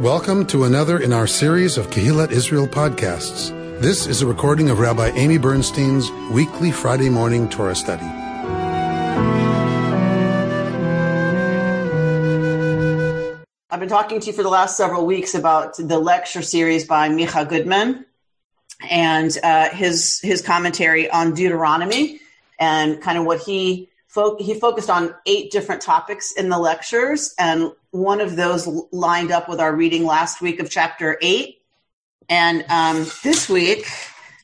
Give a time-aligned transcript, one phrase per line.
[0.00, 3.50] Welcome to another in our series of Kehillat Israel podcasts.
[3.82, 8.06] This is a recording of Rabbi Amy Bernstein's weekly Friday morning Torah study.
[13.70, 17.10] I've been talking to you for the last several weeks about the lecture series by
[17.10, 18.06] Micha Goodman
[18.88, 22.20] and uh, his his commentary on Deuteronomy
[22.58, 27.34] and kind of what he fo- he focused on eight different topics in the lectures,
[27.38, 31.62] and one of those lined up with our reading last week of chapter eight.
[32.28, 33.86] And um, this week,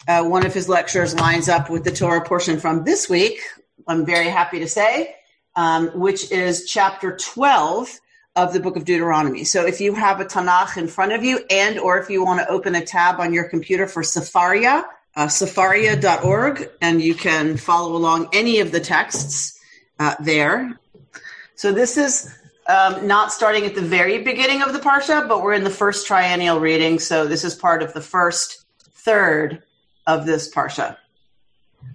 [0.09, 3.41] uh, one of his lectures lines up with the Torah portion from this week.
[3.87, 5.15] I'm very happy to say,
[5.55, 8.01] um, which is chapter 12
[8.35, 9.45] of the book of Deuteronomy.
[9.45, 12.41] So if you have a Tanakh in front of you and or if you want
[12.41, 14.85] to open a tab on your computer for safaria
[15.17, 19.56] uh, sefaria.org, and you can follow along any of the texts
[19.99, 20.79] uh, there.
[21.55, 22.35] So this is
[22.69, 26.07] um, not starting at the very beginning of the parsha, but we're in the first
[26.07, 26.99] triennial reading.
[26.99, 29.63] So this is part of the first third
[30.07, 30.97] of this parsha.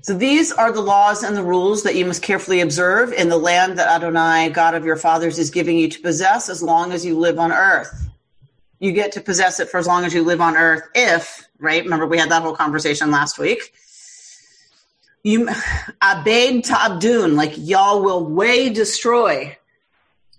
[0.01, 3.37] So these are the laws and the rules that you must carefully observe in the
[3.37, 7.05] land that Adonai, God of your fathers, is giving you to possess as long as
[7.05, 8.09] you live on earth.
[8.79, 11.83] You get to possess it for as long as you live on earth if, right?
[11.83, 13.73] Remember, we had that whole conversation last week
[15.23, 15.47] you
[16.03, 19.57] abed ta'abdun, like y'all will way destroy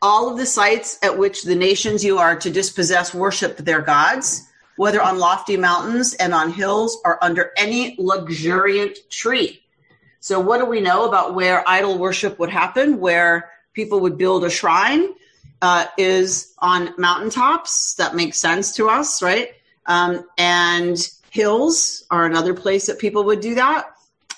[0.01, 4.49] all of the sites at which the nations you are to dispossess worship their gods,
[4.77, 9.63] whether on lofty mountains and on hills or under any luxuriant tree.
[10.19, 14.45] So what do we know about where idol worship would happen, where people would build
[14.45, 15.15] a shrine?
[15.61, 17.95] Uh, is on mountaintops.
[17.95, 19.51] That makes sense to us, right?
[19.87, 20.99] Um, and
[21.31, 23.87] hills are another place that people would do that.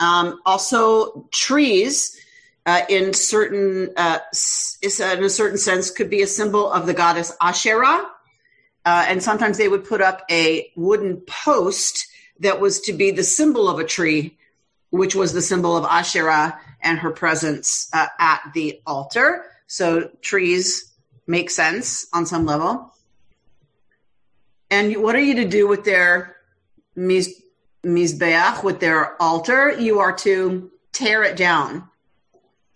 [0.00, 2.19] Um, also, trees
[2.67, 4.19] uh, in certain uh,
[4.83, 8.11] in a certain sense could be a symbol of the goddess Asherah,
[8.84, 12.06] uh, and sometimes they would put up a wooden post
[12.41, 14.37] that was to be the symbol of a tree,
[14.91, 19.47] which was the symbol of Asherah and her presence uh, at the altar.
[19.66, 20.93] So trees
[21.27, 22.93] make sense on some level.
[24.71, 26.37] And what are you to do with their
[27.84, 31.89] Mizbeach, with their altar, you are to tear it down.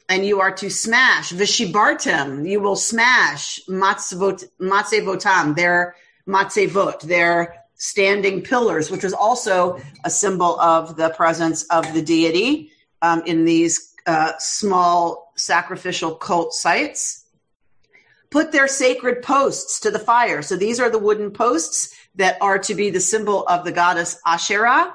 [0.08, 2.48] And you are to smash vishibartem.
[2.48, 5.96] You will smash matzevotam, their
[6.26, 12.70] matzevot, their standing pillars, which was also a symbol of the presence of the deity
[13.02, 17.24] um, in these uh, small sacrificial cult sites.
[18.30, 20.42] Put their sacred posts to the fire.
[20.42, 24.20] So these are the wooden posts that are to be the symbol of the goddess
[24.26, 24.94] Asherah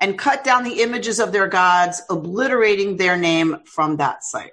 [0.00, 4.52] and cut down the images of their gods, obliterating their name from that site.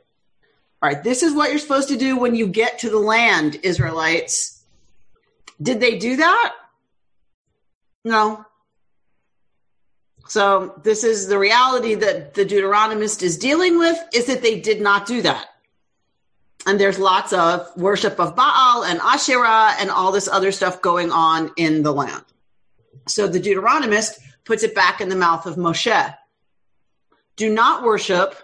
[0.81, 3.59] All right, this is what you're supposed to do when you get to the land,
[3.63, 4.63] Israelites.
[5.61, 6.53] Did they do that?
[8.03, 8.45] No.
[10.27, 14.81] So this is the reality that the Deuteronomist is dealing with is that they did
[14.81, 15.50] not do that.
[16.65, 21.11] And there's lots of worship of Baal and Asherah and all this other stuff going
[21.11, 22.23] on in the land.
[23.07, 26.15] So the Deuteronomist puts it back in the mouth of Moshe.
[27.35, 28.35] Do not worship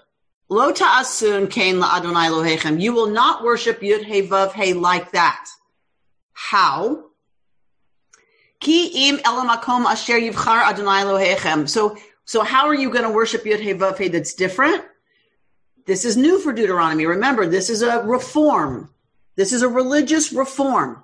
[0.50, 2.81] Lo ta'asun kain la Adonai Lohechem.
[2.81, 5.45] You will not worship Yud He Vav He like that.
[6.31, 7.03] How?
[8.59, 11.67] Ki im asher yivchar Adonai Lohechem.
[11.67, 14.84] So, so how are you going to worship Yud He Vav He that's different?
[15.88, 17.06] This is new for Deuteronomy.
[17.06, 18.90] Remember, this is a reform.
[19.38, 21.03] This is a religious reform.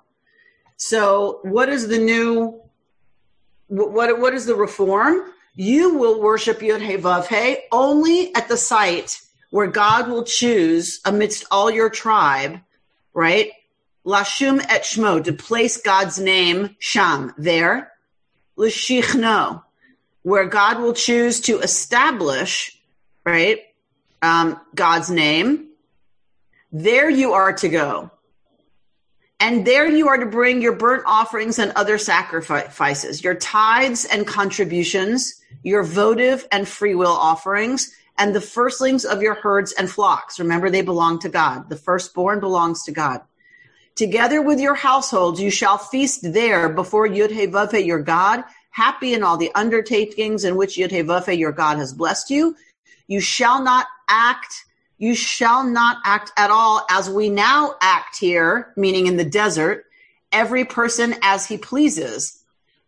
[0.75, 2.59] So, what is the new
[3.67, 5.21] what, what is the reform?
[5.55, 10.99] You will worship Yud He Vav He only at the site where God will choose
[11.05, 12.59] amidst all your tribe,
[13.13, 13.51] right?
[14.05, 17.91] Lashum et Shmo, to place God's name, Sham, there.
[18.57, 19.63] L'shichno,
[20.23, 22.77] where God will choose to establish,
[23.25, 23.61] right,
[24.23, 25.67] um, God's name.
[26.71, 28.09] There you are to go.
[29.39, 34.25] And there you are to bring your burnt offerings and other sacrifices, your tithes and
[34.25, 40.39] contributions, your votive and free will offerings, and the firstlings of your herds and flocks.
[40.39, 41.67] Remember, they belong to God.
[41.69, 43.21] The firstborn belongs to God.
[43.95, 49.37] Together with your households, you shall feast there before Yud your God, happy in all
[49.37, 52.55] the undertakings in which Yud your God has blessed you.
[53.07, 54.65] You shall not act
[55.03, 59.85] you shall not act at all as we now act here, meaning in the desert,
[60.31, 62.41] every person as he pleases,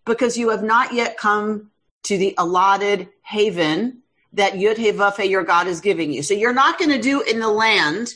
[0.06, 1.72] because you have not yet come
[2.04, 4.02] to the allotted haven
[4.32, 6.24] that Yud He your God is giving you.
[6.24, 8.14] So you're not going to do in the land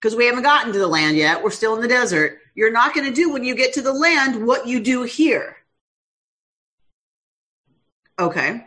[0.00, 1.42] because we haven't gotten to the land yet.
[1.44, 2.38] We're still in the desert.
[2.54, 5.56] You're not going to do when you get to the land what you do here.
[8.18, 8.64] Okay.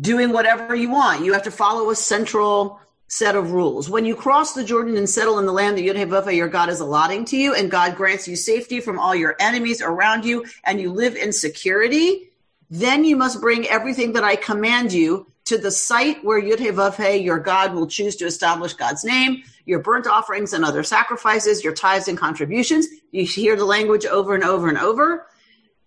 [0.00, 1.24] Doing whatever you want.
[1.24, 3.88] You have to follow a central set of rules.
[3.88, 6.36] When you cross the Jordan and settle in the land that Yud He Vav He,
[6.36, 9.80] your God, is allotting to you, and God grants you safety from all your enemies
[9.80, 12.30] around you, and you live in security,
[12.68, 16.66] then you must bring everything that I command you to the site where Yud He
[16.66, 20.82] Vav He, your God, will choose to establish God's name, your burnt offerings and other
[20.82, 22.88] sacrifices, your tithes and contributions.
[23.12, 25.26] You hear the language over and over and over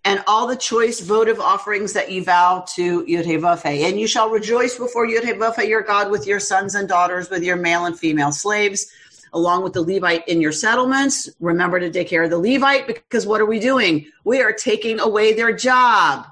[0.04, 3.84] and all the choice votive offerings that you vow to Yud He Vav He.
[3.84, 6.88] And you shall rejoice before Yud He Vav He, your God, with your sons and
[6.88, 8.90] daughters, with your male and female slaves,
[9.32, 11.28] along with the Levite in your settlements.
[11.38, 14.06] Remember to take care of the Levite because what are we doing?
[14.24, 16.26] We are taking away their job.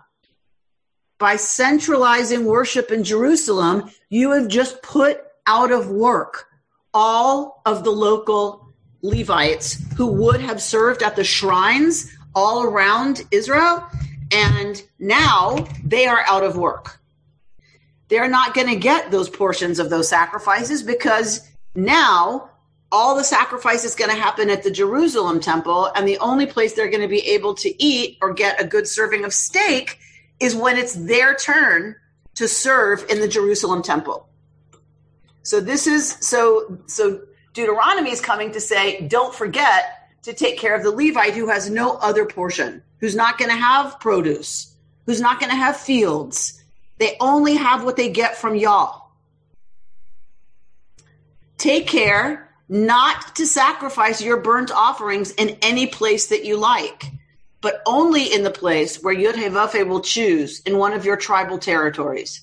[1.19, 6.47] By centralizing worship in Jerusalem, you have just put out of work
[6.95, 8.69] all of the local
[9.03, 13.85] Levites who would have served at the shrines all around Israel,
[14.33, 16.99] and now they are out of work.
[18.09, 22.51] They're not going to get those portions of those sacrifices because now
[22.91, 26.73] all the sacrifice is going to happen at the Jerusalem temple, and the only place
[26.73, 29.99] they're going to be able to eat or get a good serving of steak
[30.41, 31.97] is when it's their turn
[32.37, 34.29] to serve in the Jerusalem temple.
[35.43, 37.23] So this is so so
[37.53, 39.98] Deuteronomy is coming to say, don't forget
[40.29, 43.57] to take care of the Levite who has no other portion, who's not going to
[43.57, 44.75] have produce,
[45.07, 46.63] who's not going to have fields.
[46.99, 49.11] They only have what they get from y'all.
[51.57, 57.05] Take care not to sacrifice your burnt offerings in any place that you like,
[57.63, 62.43] but only in the place where Yud will choose in one of your tribal territories.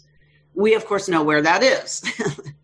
[0.55, 2.03] We, of course, know where that is.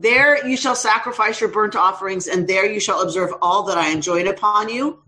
[0.00, 3.92] There you shall sacrifice your burnt offerings, and there you shall observe all that I
[3.92, 5.02] enjoined upon you.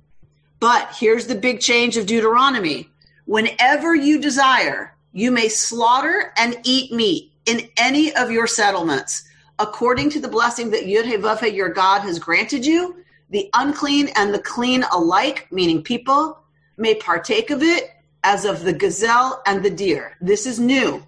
[0.58, 2.88] But here's the big change of Deuteronomy.
[3.25, 9.25] Whenever you desire, you may slaughter and eat meat in any of your settlements,
[9.58, 12.96] according to the blessing that Yud your God, has granted you.
[13.31, 16.38] The unclean and the clean alike, meaning people,
[16.76, 17.90] may partake of it
[18.25, 20.16] as of the gazelle and the deer.
[20.20, 21.06] This is new.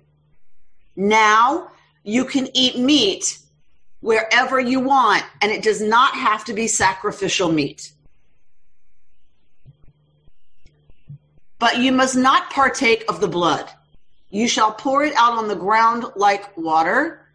[0.94, 1.72] Now
[2.04, 3.38] you can eat meat
[4.02, 7.92] wherever you want, and it does not have to be sacrificial meat.
[11.58, 13.70] But you must not partake of the blood.
[14.28, 17.28] You shall pour it out on the ground like water.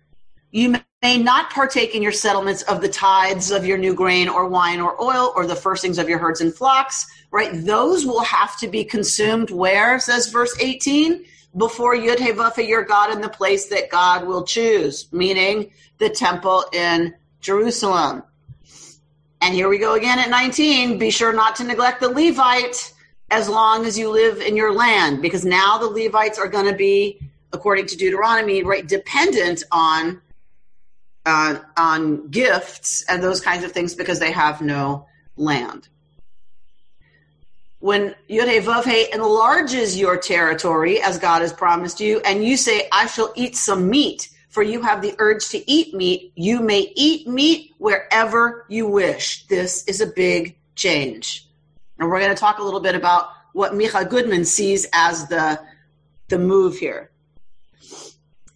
[0.51, 4.47] You may not partake in your settlements of the tithes of your new grain or
[4.47, 7.51] wine or oil or the firstings of your herds and flocks, right?
[7.53, 11.23] Those will have to be consumed where, says verse 18?
[11.57, 15.71] Before Yud He Vav He your God in the place that God will choose, meaning
[15.97, 18.23] the temple in Jerusalem.
[19.41, 20.99] And here we go again at 19.
[20.99, 22.93] Be sure not to neglect the Levite
[23.29, 26.75] as long as you live in your land, because now the Levites are going to
[26.75, 27.19] be,
[27.51, 30.21] according to Deuteronomy, right, dependent on
[31.25, 35.05] uh, on gifts and those kinds of things because they have no
[35.35, 35.89] land
[37.79, 43.31] when Yud enlarges your territory as God has promised you, and you say, I shall
[43.35, 47.73] eat some meat, for you have the urge to eat meat, you may eat meat
[47.77, 49.45] wherever you wish.
[49.47, 51.47] This is a big change.
[51.99, 55.59] And we're going to talk a little bit about what Micha Goodman sees as the,
[56.29, 57.11] the move here.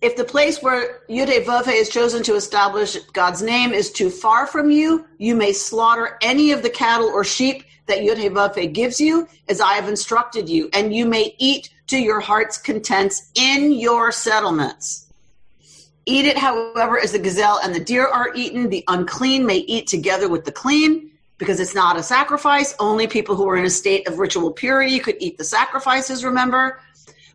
[0.01, 4.71] If the place where Yudhe is chosen to establish God's name is too far from
[4.71, 9.61] you, you may slaughter any of the cattle or sheep that Yud gives you as
[9.61, 15.07] I have instructed you, and you may eat to your heart's content in your settlements.
[16.05, 18.69] Eat it, however, as the gazelle and the deer are eaten.
[18.69, 22.75] The unclean may eat together with the clean, because it's not a sacrifice.
[22.79, 26.79] Only people who are in a state of ritual purity could eat the sacrifices, remember?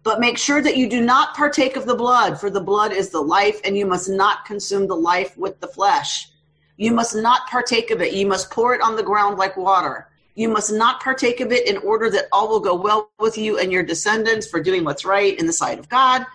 [0.04, 3.10] But make sure that you do not partake of the blood, for the blood is
[3.10, 6.28] the life, and you must not consume the life with the flesh.
[6.76, 8.12] You must not partake of it.
[8.12, 10.08] You must pour it on the ground like water.
[10.36, 13.58] You must not partake of it in order that all will go well with you
[13.58, 16.26] and your descendants for doing what's right in the sight of God.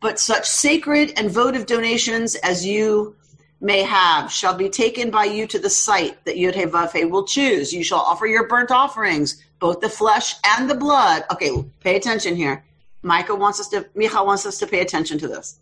[0.00, 3.14] But such sacred and votive donations as you
[3.60, 7.72] may have shall be taken by you to the site that Yud will choose.
[7.72, 11.22] You shall offer your burnt offerings, both the flesh and the blood.
[11.30, 12.64] Okay, pay attention here.
[13.02, 15.60] Micah wants us to, Micha wants us to pay attention to this.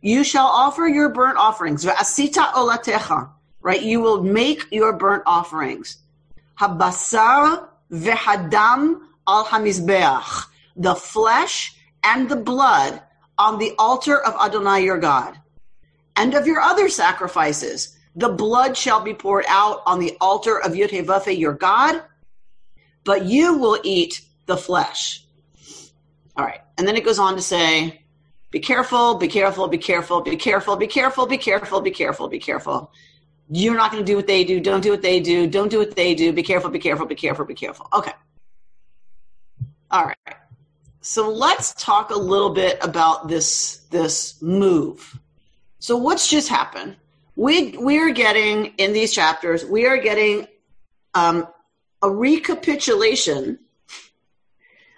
[0.00, 1.84] You shall offer your burnt offerings.
[1.84, 3.28] Olatecha,
[3.60, 3.82] right?
[3.82, 5.98] You will make your burnt offerings
[6.60, 10.46] habasar vehadam al hamizbeach,
[10.76, 13.02] the flesh and the blood
[13.38, 15.40] on the altar of Adonai your God,
[16.16, 20.72] and of your other sacrifices, The blood shall be poured out on the altar of
[20.72, 22.02] Yud your God,
[23.04, 25.24] but you will eat the flesh.
[26.36, 26.60] All right.
[26.78, 28.04] And then it goes on to say,
[28.50, 31.90] be careful, be careful, be careful, be careful, be careful, be careful, be careful, be
[31.90, 32.92] careful, be careful.
[33.50, 34.60] You're not going to do what they do.
[34.60, 35.46] Don't do what they do.
[35.46, 36.32] Don't do what they do.
[36.32, 37.88] Be careful, be careful, be careful, be careful.
[37.92, 38.12] Okay.
[39.90, 40.36] All right.
[41.02, 45.18] So let's talk a little bit about this this move.
[45.78, 46.96] So what's just happened?
[47.36, 50.48] We we are getting in these chapters, we are getting
[51.12, 51.46] um,
[52.00, 53.58] a recapitulation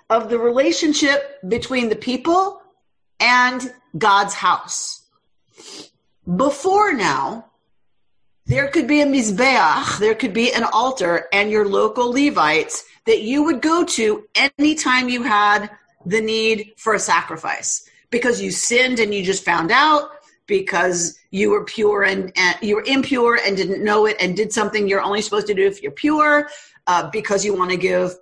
[0.08, 2.62] of the relationship between the people
[3.18, 5.02] and God's house.
[6.36, 7.45] Before now,
[8.46, 13.22] there could be a mizbeach, there could be an altar, and your local Levites that
[13.22, 15.70] you would go to anytime you had
[16.04, 17.88] the need for a sacrifice.
[18.10, 20.10] Because you sinned and you just found out
[20.46, 24.52] because you were pure and, and you were impure and didn't know it and did
[24.52, 26.48] something you're only supposed to do if you're pure
[26.86, 28.14] uh, because you want to give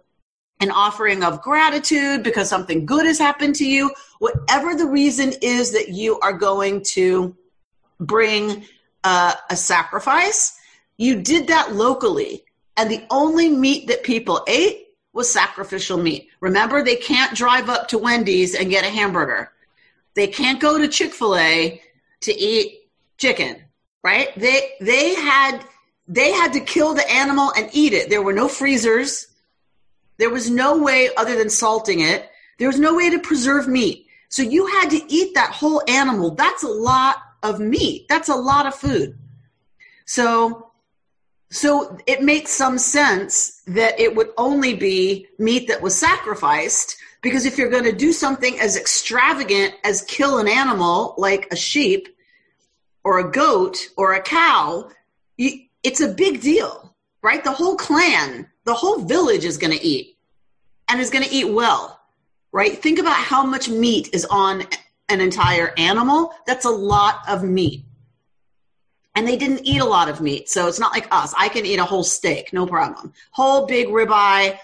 [0.61, 3.91] an offering of gratitude because something good has happened to you.
[4.21, 7.37] Whatever the reason is that you are going to
[8.01, 8.65] bring
[9.05, 10.59] uh, a sacrifice
[10.97, 12.45] you did that locally
[12.77, 16.29] and the only meat that people ate was sacrificial meat.
[16.41, 19.53] Remember, they can't drive up to Wendy's and get a hamburger.
[20.15, 21.81] They can't go to Chick-fil-A
[22.23, 23.57] to eat chicken,
[24.03, 24.29] right?
[24.37, 25.61] They they had
[26.09, 28.11] they had to kill the animal and eat it.
[28.11, 29.29] There were no freezers.
[30.19, 32.29] There was no way other than salting it.
[32.59, 34.07] There was no way to preserve meat.
[34.29, 36.33] So you had to eat that whole animal.
[36.33, 38.07] That's a lot of meat.
[38.09, 39.17] That's a lot of food.
[40.07, 40.73] So
[41.51, 47.47] so it makes some sense that it would only be meat that was sacrificed because
[47.47, 52.09] if you're going to do something as extravagant as kill an animal like a sheep
[53.05, 54.91] or a goat or a cow,
[55.37, 57.45] you, it's a big deal, right?
[57.45, 60.17] The whole clan, the whole village is going to eat
[60.89, 62.01] and is going to eat well,
[62.51, 62.77] right?
[62.77, 64.65] Think about how much meat is on
[65.09, 66.35] an entire animal.
[66.47, 67.85] That's a lot of meat
[69.15, 70.49] and they didn't eat a lot of meat.
[70.49, 71.35] So it's not like us.
[71.39, 73.13] I can eat a whole steak, no problem.
[73.31, 74.59] Whole big ribeye,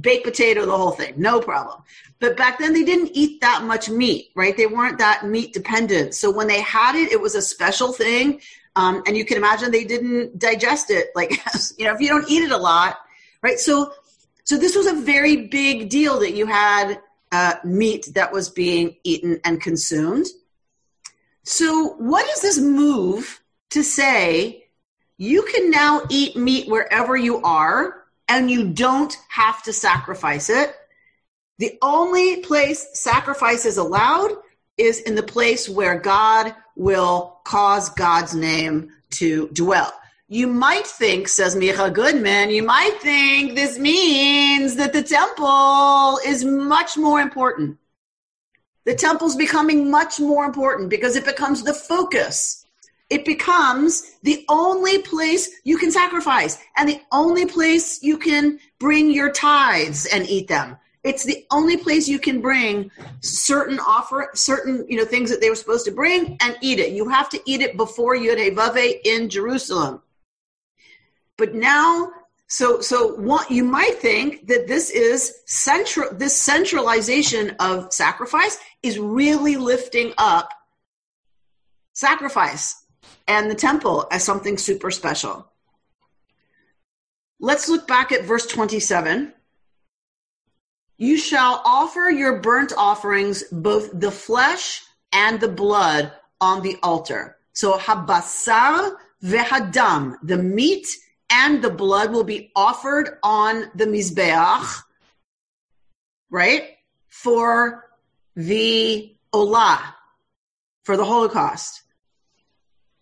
[0.00, 1.82] baked potato, the whole thing, no problem.
[2.18, 4.56] But back then they didn't eat that much meat, right?
[4.56, 6.14] They weren't that meat dependent.
[6.14, 8.40] So when they had it, it was a special thing.
[8.76, 11.08] Um, and you can imagine they didn't digest it.
[11.14, 11.32] Like,
[11.78, 12.98] you know, if you don't eat it a lot,
[13.42, 13.58] right?
[13.58, 13.92] So,
[14.44, 17.00] so this was a very big deal that you had
[17.32, 20.26] uh, meat that was being eaten and consumed.
[21.44, 24.64] So what is this move to say
[25.16, 30.74] you can now eat meat wherever you are and you don't have to sacrifice it.
[31.58, 34.30] The only place sacrifice is allowed
[34.78, 39.92] is in the place where God will cause God's name to dwell.
[40.32, 46.44] You might think, says Micha Goodman, you might think this means that the temple is
[46.44, 47.76] much more important.
[48.84, 52.64] The temple's becoming much more important because it becomes the focus
[53.10, 59.10] it becomes the only place you can sacrifice and the only place you can bring
[59.10, 60.76] your tithes and eat them.
[61.02, 65.50] It's the only place you can bring certain offer, certain you know things that they
[65.50, 66.92] were supposed to bring and eat it.
[66.92, 70.02] You have to eat it before Yud Vave in Jerusalem.
[71.40, 72.12] But now,
[72.48, 76.12] so so what you might think that this is central.
[76.12, 80.50] This centralization of sacrifice is really lifting up
[81.94, 82.84] sacrifice
[83.26, 85.50] and the temple as something super special.
[87.40, 89.32] Let's look back at verse 27.
[90.98, 97.38] You shall offer your burnt offerings, both the flesh and the blood, on the altar.
[97.54, 100.86] So habasar vehadam, the meat
[101.30, 104.82] and the blood will be offered on the mizbeach,
[106.30, 106.76] right?
[107.08, 107.86] For
[108.36, 109.80] the olah,
[110.82, 111.82] for the Holocaust.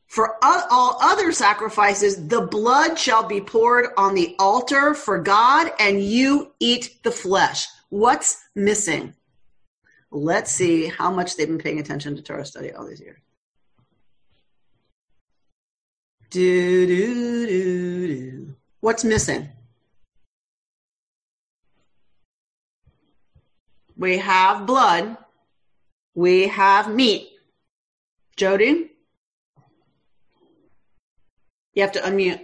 [0.06, 6.02] For all other sacrifices, the blood shall be poured on the altar for God, and
[6.02, 7.66] you eat the flesh.
[7.90, 9.14] What's missing?
[10.10, 13.20] Let's see how much they've been paying attention to Torah study all these years.
[16.30, 18.54] Do, do, do, do.
[18.80, 19.48] What's missing?
[23.96, 25.16] We have blood.
[26.14, 27.30] We have meat.
[28.36, 28.90] Jody?
[31.74, 32.40] You have to unmute.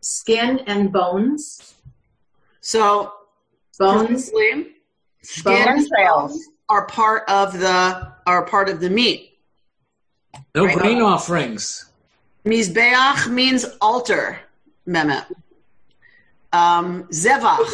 [0.00, 1.74] Skin and bones.
[2.60, 3.12] So
[3.78, 9.31] bones, skin and bones are part of the are part of the meat.
[10.54, 10.76] No Right.
[10.78, 11.86] grain offerings.
[12.44, 14.38] Mizbeach means altar,
[14.86, 15.26] Mehmet.
[16.52, 17.66] Um, zevach.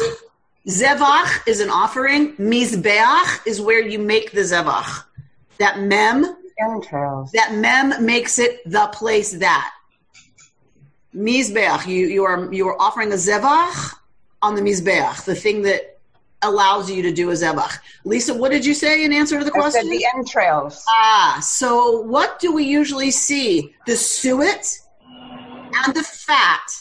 [0.67, 2.35] Zevach is an offering.
[2.37, 5.03] Mizbeach is where you make the zevach.
[5.57, 7.31] That mem, Entrails.
[7.31, 9.71] that mem makes it the place that.
[11.15, 13.95] Mizbeach, you, you are you are offering a zevach
[14.41, 15.98] on the mizbeach, the thing that
[16.41, 17.79] allows you to do a zevach.
[18.05, 19.89] Lisa, what did you say in answer to the I question?
[19.89, 20.83] the entrails.
[20.87, 23.75] Ah, so what do we usually see?
[23.85, 24.65] The suet
[25.05, 26.71] and the fat.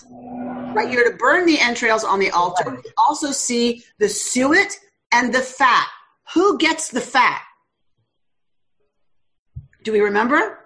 [0.74, 2.70] Right, you're to burn the entrails on the altar.
[2.70, 4.78] We also see the suet
[5.12, 5.88] and the fat.
[6.34, 7.42] Who gets the fat?
[9.82, 10.58] Do we remember?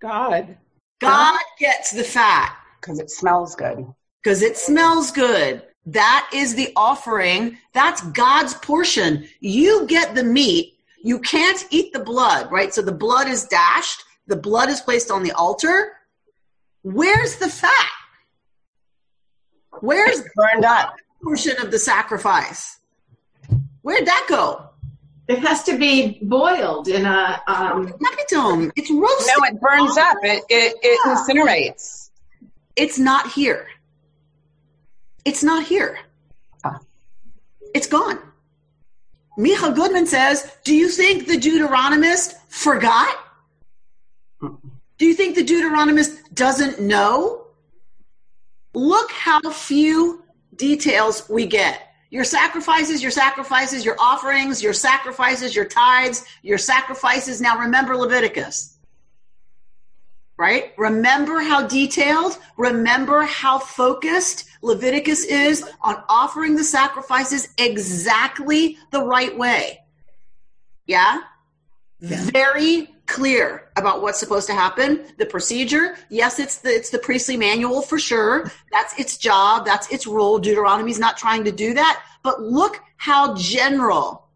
[0.00, 0.56] God.
[1.00, 3.86] God gets the fat Because it smells good.
[4.28, 5.62] Because it smells good.
[5.86, 7.56] That is the offering.
[7.72, 9.26] That's God's portion.
[9.40, 10.74] You get the meat.
[11.02, 12.74] You can't eat the blood, right?
[12.74, 14.04] So the blood is dashed.
[14.26, 15.92] The blood is placed on the altar.
[16.82, 17.88] Where's the fat?
[19.80, 20.94] Where's the Burned up.
[21.24, 22.80] portion of the sacrifice?
[23.80, 24.68] Where'd that go?
[25.26, 27.42] It has to be boiled in a.
[27.46, 28.72] Um, Epitome.
[28.76, 29.34] It's roasted.
[29.38, 30.18] No, it burns up.
[30.22, 32.10] It, it, it incinerates.
[32.76, 33.68] It's not here.
[35.28, 35.98] It's not here.
[36.64, 36.78] Ah.
[37.74, 38.18] It's gone.
[39.38, 43.14] Micha Goodman says, Do you think the Deuteronomist forgot?
[44.40, 47.46] Do you think the Deuteronomist doesn't know?
[48.72, 50.24] Look how few
[50.56, 51.82] details we get.
[52.08, 57.42] Your sacrifices, your sacrifices, your offerings, your sacrifices, your tithes, your sacrifices.
[57.42, 58.78] Now remember Leviticus
[60.38, 60.72] right?
[60.78, 69.36] Remember how detailed, remember how focused Leviticus is on offering the sacrifices exactly the right
[69.36, 69.80] way.
[70.86, 71.20] Yeah?
[72.00, 75.04] Very clear about what's supposed to happen.
[75.16, 78.50] The procedure, yes, it's the it's the priestly manual for sure.
[78.70, 80.38] That's its job, that's its role.
[80.38, 84.28] Deuteronomy's not trying to do that, but look how general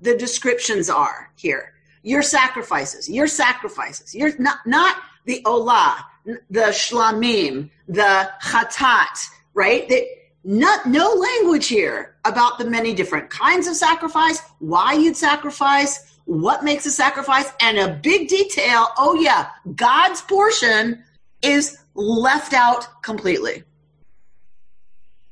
[0.00, 1.74] the descriptions are here.
[2.02, 4.14] Your sacrifices, your sacrifices.
[4.14, 9.88] You're not not the olah, the shlamim, the chatat, right?
[9.88, 10.04] That
[10.44, 16.62] not no language here about the many different kinds of sacrifice, why you'd sacrifice, what
[16.62, 18.88] makes a sacrifice, and a big detail.
[18.96, 21.02] Oh yeah, God's portion
[21.42, 23.64] is left out completely.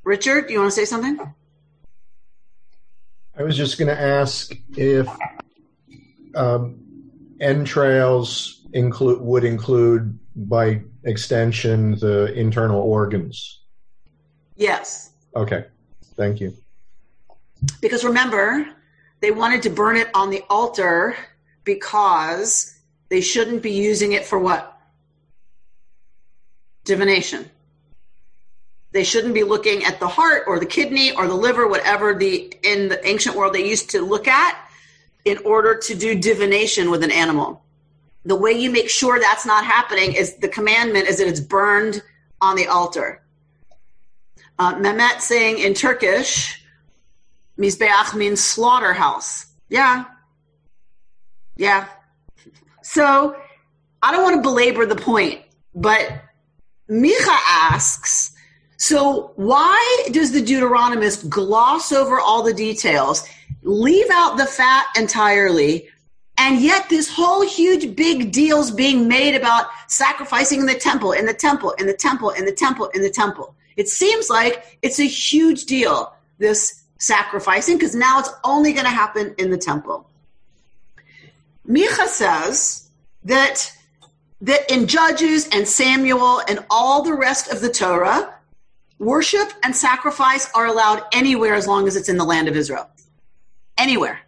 [0.04, 1.34] Richard, do you want to say something?
[3.38, 5.08] I was just going to ask if
[6.34, 6.78] um,
[7.40, 13.60] entrails include would include by extension the internal organs.
[14.56, 15.10] Yes.
[15.34, 15.66] Okay,
[16.16, 16.54] thank you.
[17.80, 18.66] Because remember,
[19.20, 21.16] they wanted to burn it on the altar
[21.64, 24.78] because they shouldn't be using it for what?
[26.84, 27.50] Divination.
[28.92, 32.56] They shouldn't be looking at the heart or the kidney or the liver, whatever the
[32.62, 34.58] in the ancient world they used to look at
[35.24, 37.62] in order to do divination with an animal.
[38.24, 42.02] The way you make sure that's not happening is the commandment is that it's burned
[42.40, 43.22] on the altar.
[44.58, 46.62] Uh, Mehmet saying in Turkish,
[47.58, 49.46] Mizbeach means slaughterhouse.
[49.68, 50.04] Yeah.
[51.56, 51.86] Yeah.
[52.82, 53.36] So
[54.02, 55.40] I don't want to belabor the point,
[55.74, 56.22] but
[56.88, 58.32] Micha asks,
[58.76, 63.26] so why does the Deuteronomist gloss over all the details,
[63.62, 65.88] leave out the fat entirely,
[66.38, 71.26] and yet this whole huge big deal's being made about sacrificing in the temple, in
[71.26, 73.55] the temple, in the temple, in the temple, in the temple.
[73.76, 78.90] It seems like it's a huge deal, this sacrificing, because now it's only going to
[78.90, 80.08] happen in the temple.
[81.68, 82.88] Micha says
[83.24, 83.72] that
[84.42, 88.34] that in Judges and Samuel and all the rest of the Torah,
[88.98, 92.88] worship and sacrifice are allowed anywhere as long as it's in the land of Israel.
[93.78, 94.20] Anywhere.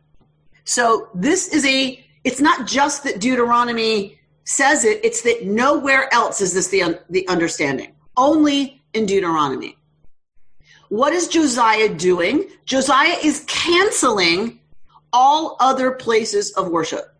[0.64, 6.40] So this is a, it's not just that Deuteronomy says it, it's that nowhere else
[6.40, 7.94] is this the, the understanding.
[8.16, 9.76] Only in Deuteronomy.
[10.90, 12.44] What is Josiah doing?
[12.66, 14.60] Josiah is canceling
[15.12, 17.14] all other places of worship.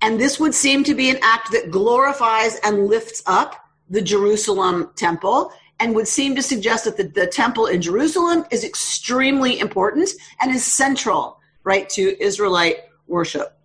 [0.00, 3.56] And this would seem to be an act that glorifies and lifts up
[3.90, 8.64] the Jerusalem temple and would seem to suggest that the, the temple in Jerusalem is
[8.64, 13.58] extremely important and is central, right, to Israelite worship.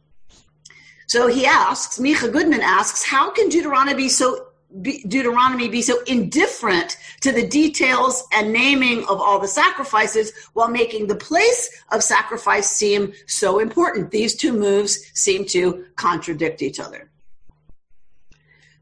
[1.07, 4.47] So he asks, Micha Goodman asks, how can Deuteronomy be so
[4.81, 11.07] Deuteronomy be so indifferent to the details and naming of all the sacrifices while making
[11.07, 14.09] the place of sacrifice seem so important?
[14.09, 17.11] These two moves seem to contradict each other.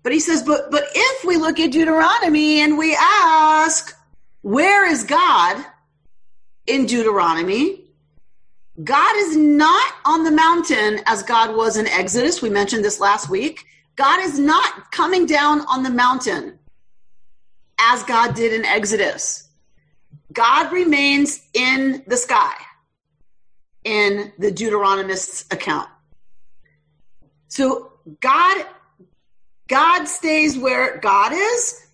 [0.03, 3.95] But he says, but, but if we look at Deuteronomy and we ask,
[4.41, 5.63] where is God
[6.65, 7.85] in Deuteronomy?
[8.83, 12.41] God is not on the mountain as God was in Exodus.
[12.41, 13.65] We mentioned this last week.
[14.01, 16.57] God is not coming down on the mountain
[17.79, 19.47] as God did in Exodus.
[20.33, 22.55] God remains in the sky
[23.83, 25.87] in the Deuteronomist's account.
[27.47, 28.65] So God
[29.67, 31.85] God stays where God is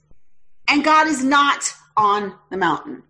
[0.70, 3.04] and God is not on the mountain.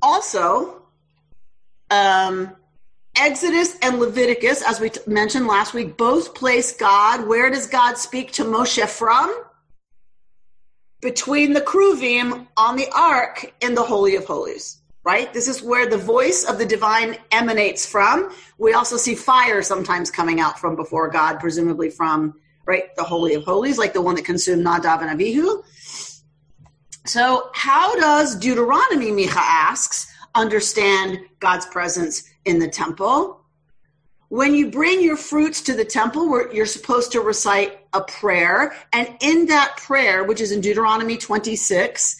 [0.00, 0.84] Also,
[1.90, 2.54] um,
[3.16, 7.26] Exodus and Leviticus, as we t- mentioned last week, both place God.
[7.26, 9.44] Where does God speak to Moshe from?
[11.00, 15.32] Between the Kruvim on the ark in the Holy of Holies, right?
[15.34, 18.32] This is where the voice of the divine emanates from.
[18.56, 23.34] We also see fire sometimes coming out from before God, presumably from, right, the Holy
[23.34, 25.62] of Holies, like the one that consumed Nadav and Abihu.
[27.04, 33.40] So, how does Deuteronomy, Micha asks, understand God's presence in the temple?
[34.28, 38.74] When you bring your fruits to the temple, you're supposed to recite a prayer.
[38.92, 42.18] And in that prayer, which is in Deuteronomy 26,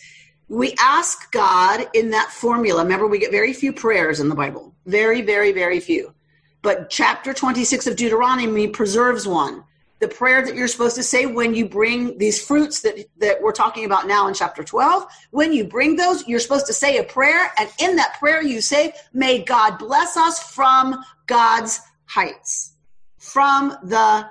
[0.49, 2.83] we ask God in that formula.
[2.83, 4.75] Remember, we get very few prayers in the Bible.
[4.85, 6.13] Very, very, very few.
[6.61, 9.65] But chapter 26 of Deuteronomy preserves one
[10.03, 13.53] the prayer that you're supposed to say when you bring these fruits that, that we're
[13.53, 15.07] talking about now in chapter 12.
[15.31, 17.53] When you bring those, you're supposed to say a prayer.
[17.57, 22.73] And in that prayer, you say, May God bless us from God's heights,
[23.17, 24.29] from the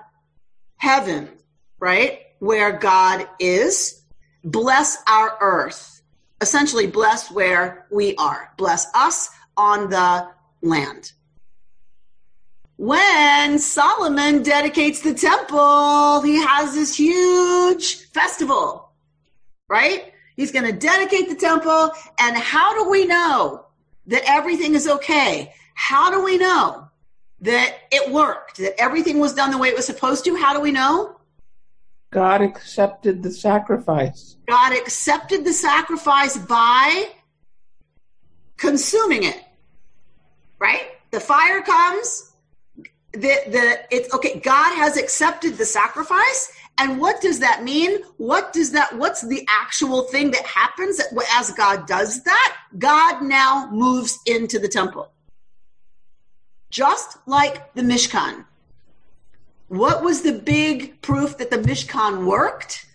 [0.75, 1.29] heaven,
[1.79, 2.19] right?
[2.39, 4.03] Where God is.
[4.43, 6.01] Bless our earth.
[6.41, 8.51] Essentially, bless where we are.
[8.57, 10.27] Bless us on the
[10.61, 11.13] land
[12.81, 18.89] when Solomon dedicates the temple, he has this huge festival,
[19.69, 20.11] right?
[20.35, 21.91] He's going to dedicate the temple.
[22.19, 23.67] And how do we know
[24.07, 25.53] that everything is okay?
[25.75, 26.87] How do we know
[27.41, 30.35] that it worked, that everything was done the way it was supposed to?
[30.35, 31.17] How do we know?
[32.09, 34.37] God accepted the sacrifice.
[34.47, 37.09] God accepted the sacrifice by
[38.57, 39.39] consuming it,
[40.57, 40.81] right?
[41.11, 42.30] The fire comes,
[43.13, 48.01] the the it's okay god has accepted the sacrifice and what does that mean?
[48.17, 50.99] What does that what's the actual thing that happens
[51.33, 52.57] as god does that?
[52.77, 55.11] God now moves into the temple.
[56.71, 58.45] Just like the mishkan.
[59.67, 62.85] What was the big proof that the mishkan worked?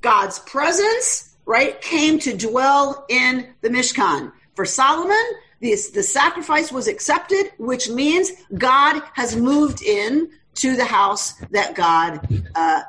[0.00, 4.32] God's presence right came to dwell in the mishkan.
[4.54, 5.26] For solomon
[5.64, 11.74] the, the sacrifice was accepted, which means God has moved in to the house that
[11.74, 12.82] God uh,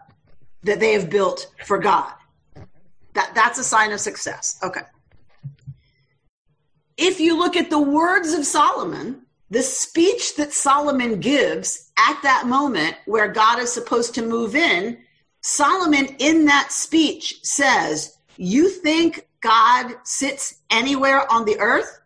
[0.63, 2.11] that they have built for God.
[3.13, 4.59] That that's a sign of success.
[4.61, 4.81] Okay.
[6.97, 12.45] If you look at the words of Solomon, the speech that Solomon gives at that
[12.45, 14.97] moment where God is supposed to move in,
[15.41, 22.01] Solomon in that speech says, You think God sits anywhere on the earth?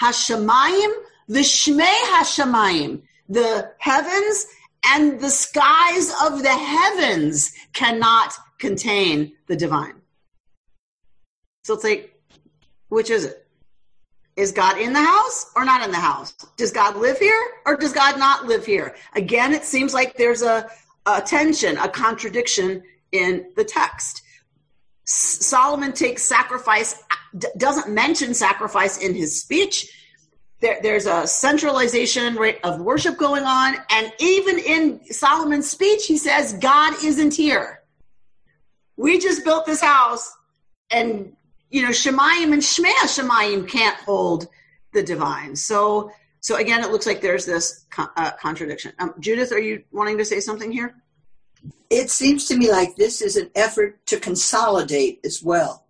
[0.00, 0.92] Hashemayim,
[1.28, 4.46] the Shmei Hashemayim, the heavens
[4.84, 9.94] and the skies of the heavens cannot contain the divine.
[11.64, 12.14] So it's like,
[12.88, 13.46] which is it?
[14.36, 16.32] Is God in the house or not in the house?
[16.56, 18.94] Does God live here or does God not live here?
[19.14, 20.68] Again, it seems like there's a,
[21.06, 22.82] a tension, a contradiction
[23.12, 24.22] in the text.
[25.06, 27.02] Solomon takes sacrifice,
[27.56, 29.92] doesn't mention sacrifice in his speech.
[30.60, 33.76] There, there's a centralization of worship going on.
[33.90, 37.82] And even in Solomon's speech, he says, God isn't here.
[38.96, 40.34] We just built this house
[40.90, 41.36] and,
[41.70, 44.48] you know, Shemayim and Shmei Shemayim can't hold
[44.92, 45.54] the divine.
[45.54, 48.92] So, so again, it looks like there's this uh, contradiction.
[48.98, 50.96] Um, Judith, are you wanting to say something here?
[51.90, 55.84] It seems to me like this is an effort to consolidate as well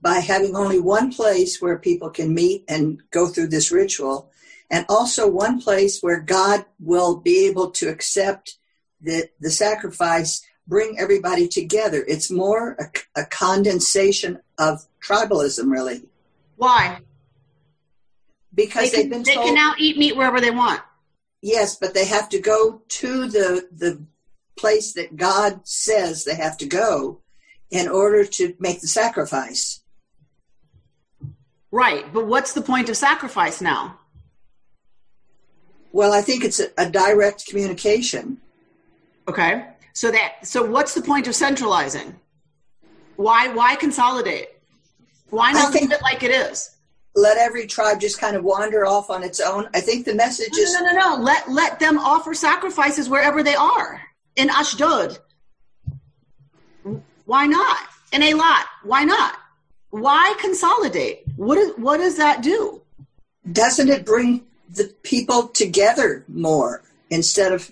[0.00, 4.30] by having only one place where people can meet and go through this ritual
[4.70, 8.58] and also one place where god will be able to accept
[9.00, 12.04] the, the sacrifice bring everybody together.
[12.06, 16.02] It's more a, a condensation of tribalism really.
[16.56, 17.00] Why?
[18.54, 20.80] Because they have been they told, can now eat meat wherever they want.
[21.42, 24.02] Yes but they have to go to the the
[24.56, 27.20] place that God says they have to go
[27.70, 29.80] in order to make the sacrifice.
[31.70, 33.98] Right, but what's the point of sacrifice now?
[35.92, 38.40] Well, I think it's a, a direct communication.
[39.28, 39.66] Okay.
[39.92, 42.14] So that so what's the point of centralizing?
[43.16, 44.48] Why why consolidate?
[45.30, 46.76] Why not leave it like it is?
[47.16, 49.68] Let every tribe just kind of wander off on its own.
[49.72, 51.22] I think the message is No, no, no, no.
[51.22, 54.02] Let let them offer sacrifices wherever they are.
[54.36, 55.18] In Ashdod.
[57.24, 57.78] Why not?
[58.12, 58.64] In Eilat.
[58.82, 59.36] Why not?
[59.90, 61.22] Why consolidate?
[61.36, 62.80] What is, what does that do?
[63.52, 67.70] doesn't it bring the people together more instead of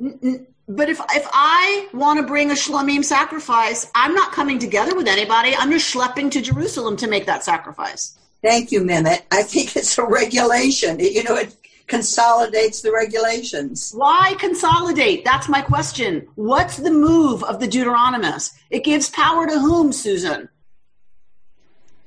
[0.00, 5.06] But if if I want to bring a shlamim sacrifice, I'm not coming together with
[5.06, 5.54] anybody.
[5.56, 8.18] I'm just schlepping to Jerusalem to make that sacrifice.
[8.42, 14.34] thank you mehmet i think it's a regulation you know it consolidates the regulations Why
[14.38, 15.24] consolidate?
[15.24, 16.26] That's my question.
[16.34, 18.54] What's the move of the Deuteronomist?
[18.70, 20.48] It gives power to whom, Susan?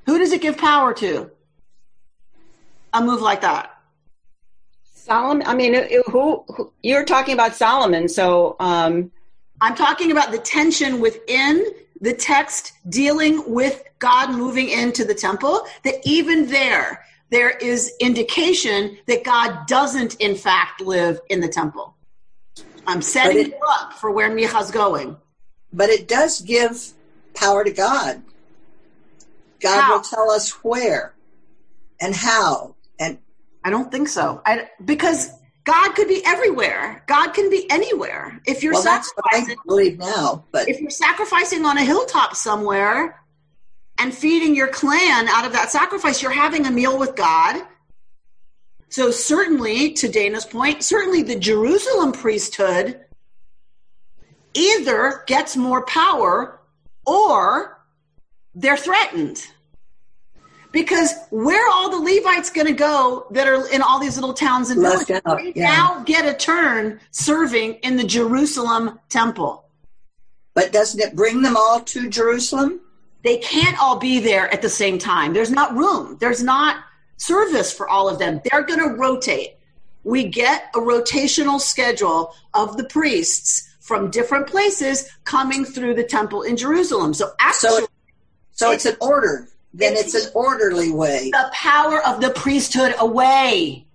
[0.05, 1.29] Who does it give power to?
[2.93, 3.71] A move like that.
[4.93, 5.45] Solomon.
[5.47, 8.09] I mean, it- it- who, who you're talking about Solomon?
[8.09, 9.11] So, um,
[9.61, 11.65] I'm talking about the tension within
[12.01, 18.97] the text dealing with God moving into the temple, that even there, there is indication
[19.07, 21.95] that God doesn't, in fact, live in the temple.
[22.85, 25.17] I'm setting it- you up for where Micha's going.
[25.73, 26.93] but it does give
[27.35, 28.23] power to god
[29.61, 29.95] god How?
[29.95, 31.13] will tell us where
[31.99, 33.17] and how and
[33.63, 34.41] I don't think so.
[34.45, 35.29] I, because
[35.65, 37.03] God could be everywhere.
[37.07, 38.39] God can be anywhere.
[38.45, 41.83] If you're well that's what i sacrificing, believe now but if you're sacrificing on a
[41.83, 43.19] hilltop somewhere
[43.99, 47.63] and feeding your clan out of that sacrifice, you're having a meal with God.
[48.89, 52.99] So certainly, to Dana's point, certainly the Jerusalem priesthood
[54.53, 56.59] either gets more power
[57.05, 57.79] or
[58.55, 59.45] they're threatened.
[60.71, 64.33] Because where are all the Levites going to go that are in all these little
[64.33, 65.21] towns and Left villages?
[65.25, 65.71] out, They yeah.
[65.71, 69.65] now get a turn serving in the Jerusalem temple.
[70.53, 72.81] but doesn't it bring them all to jerusalem
[73.23, 75.33] they can't all be there at the same time.
[75.33, 76.17] There's not room.
[76.19, 76.83] There's not
[77.17, 78.41] service for all of them.
[78.45, 79.55] They're going to rotate.
[80.03, 86.43] We get a rotational schedule of the priests from different places coming through the temple
[86.43, 87.13] in Jerusalem.
[87.13, 87.87] So actually, so
[88.51, 92.95] so it's an order then It's- it's an orderly way the power of the priesthood
[92.99, 93.85] away.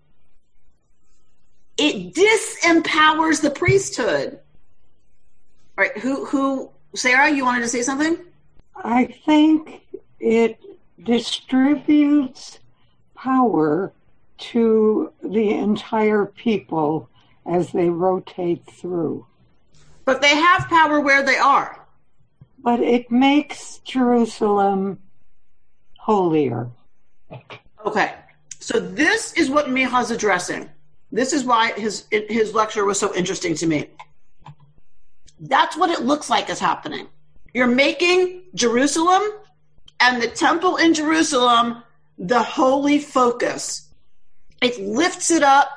[1.77, 4.39] It disempowers the priesthood.
[5.77, 8.19] All right, who who Sarah, you wanted to say something?
[8.77, 9.83] I think
[10.21, 10.59] it
[11.03, 12.59] distributes
[13.15, 13.93] power
[14.39, 17.09] to the entire people
[17.47, 19.27] as they rotate through.
[20.05, 21.87] But they have power where they are.
[22.59, 24.99] But it makes Jerusalem
[25.99, 26.71] holier.
[27.85, 28.15] Okay.
[28.59, 30.69] So this is what Micha's addressing.
[31.11, 33.91] This is why his his lecture was so interesting to me.
[35.41, 37.09] That's what it looks like is happening.
[37.55, 39.23] You're making Jerusalem
[40.01, 41.83] and the temple in Jerusalem
[42.19, 43.89] the holy focus.
[44.61, 45.71] It lifts it up,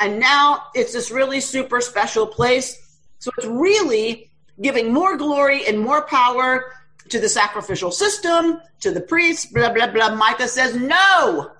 [0.00, 2.98] and now it's this really super special place.
[3.18, 6.72] So it's really giving more glory and more power
[7.10, 10.14] to the sacrificial system, to the priests, blah, blah, blah.
[10.14, 11.50] Micah says, no,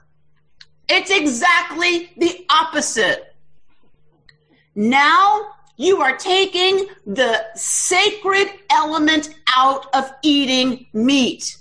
[0.89, 3.35] it's exactly the opposite.
[4.75, 11.57] Now you are taking the sacred element out of eating meat.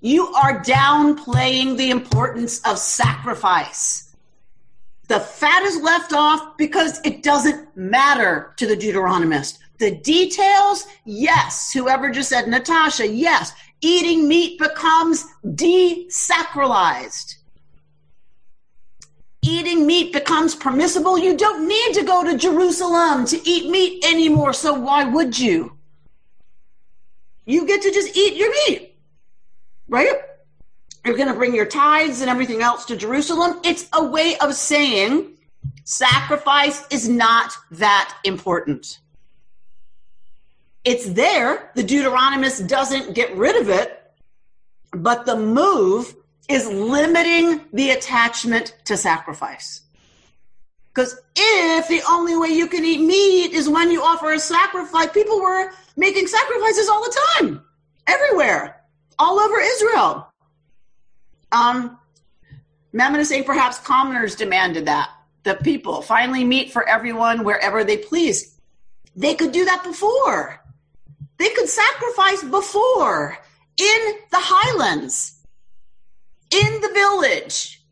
[0.00, 4.16] You are downplaying the importance of sacrifice.
[5.06, 9.58] The fat is left off because it doesn't matter to the Deuteronomist.
[9.78, 11.72] The details, yes.
[11.72, 13.52] Whoever just said, Natasha, yes.
[13.82, 17.36] Eating meat becomes desacralized.
[19.42, 21.18] Eating meat becomes permissible.
[21.18, 25.76] You don't need to go to Jerusalem to eat meat anymore, so why would you?
[27.44, 28.94] You get to just eat your meat,
[29.88, 30.14] right?
[31.04, 33.60] You're going to bring your tithes and everything else to Jerusalem.
[33.64, 35.32] It's a way of saying
[35.82, 39.00] sacrifice is not that important.
[40.84, 41.72] It's there.
[41.74, 44.00] The Deuteronomist doesn't get rid of it,
[44.92, 46.14] but the move
[46.48, 49.82] is limiting the attachment to sacrifice.
[50.92, 55.08] Because if the only way you can eat meat is when you offer a sacrifice,
[55.12, 57.64] people were making sacrifices all the time,
[58.06, 58.82] everywhere,
[59.18, 60.28] all over Israel.
[61.50, 61.98] Um,
[62.92, 65.10] Mammon is saying perhaps commoners demanded that.
[65.44, 68.58] The people finally meet for everyone wherever they please.
[69.16, 70.60] They could do that before.
[71.38, 73.38] They could sacrifice before
[73.78, 75.41] in the highlands,
[76.52, 77.82] in the village,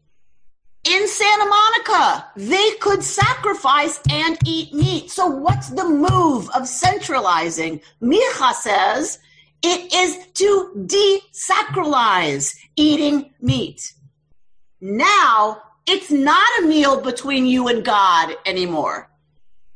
[0.84, 2.26] in Santa Monica.
[2.36, 5.10] They could sacrifice and eat meat.
[5.10, 7.80] So what's the move of centralizing?
[8.02, 9.18] Micha says
[9.62, 13.92] it is to desacralize eating meat.
[14.80, 19.10] Now it's not a meal between you and God anymore.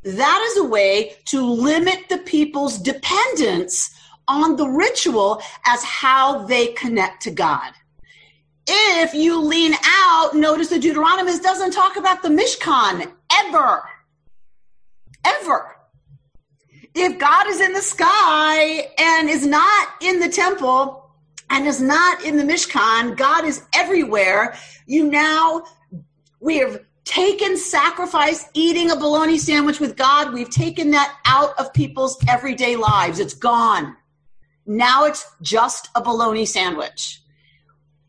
[0.03, 3.90] That is a way to limit the people's dependence
[4.29, 7.73] on the ritual as how they connect to God.
[8.66, 13.83] If you lean out, notice the Deuteronomist doesn't talk about the Mishkan ever.
[15.24, 15.77] Ever.
[16.94, 21.11] If God is in the sky and is not in the temple
[21.50, 24.57] and is not in the Mishkan, God is everywhere.
[24.87, 25.64] You now,
[26.40, 31.72] we have taken sacrifice, eating a bologna sandwich with God, we've taken that out of
[31.74, 33.18] people's everyday lives.
[33.18, 33.96] It's gone.
[34.66, 37.20] Now it's just a bologna sandwich.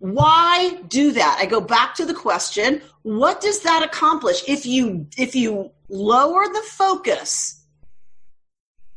[0.05, 1.39] Why do that?
[1.41, 6.45] I go back to the question, what does that accomplish if you if you lower
[6.47, 7.65] the focus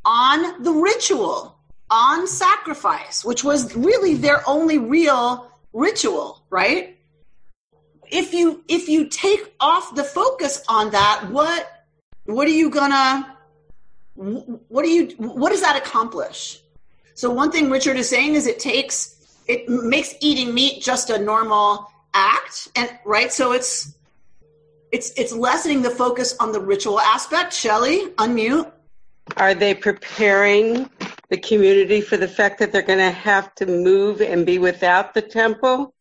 [0.05, 6.99] on the ritual, on sacrifice, which was really their only real ritual, right?
[8.11, 11.87] If you if you take off the focus on that, what
[12.27, 13.35] what are you gonna
[14.15, 16.61] what do you what does that accomplish?
[17.15, 19.18] So one thing Richard is saying is it takes
[19.49, 23.99] it makes eating meat just a normal act and right so it's
[24.93, 27.53] it's it's lessening the focus on the ritual aspect.
[27.53, 28.71] Shelly, unmute.
[29.37, 30.89] Are they preparing
[31.29, 35.13] the community for the fact that they're going to have to move and be without
[35.13, 35.95] the temple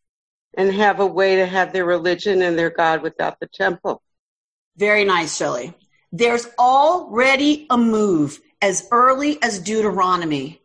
[0.54, 4.02] and have a way to have their religion and their God without the temple?
[4.76, 5.74] Very nice, Shelley.
[6.10, 10.62] There's already a move as early as Deuteronomy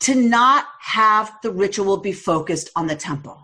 [0.00, 3.40] to not have the ritual be focused on the temple.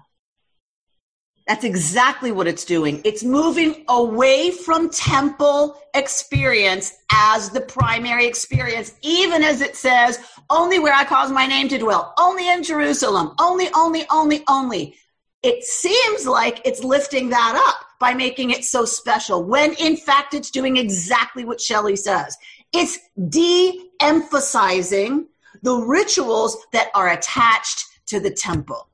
[1.46, 3.00] That's exactly what it's doing.
[3.04, 10.18] It's moving away from temple experience as the primary experience, even as it says,
[10.50, 14.96] only where I cause my name to dwell, only in Jerusalem, only, only, only, only.
[15.44, 20.34] It seems like it's lifting that up by making it so special, when in fact
[20.34, 22.36] it's doing exactly what Shelley says.
[22.72, 25.28] It's de emphasizing
[25.62, 28.88] the rituals that are attached to the temple.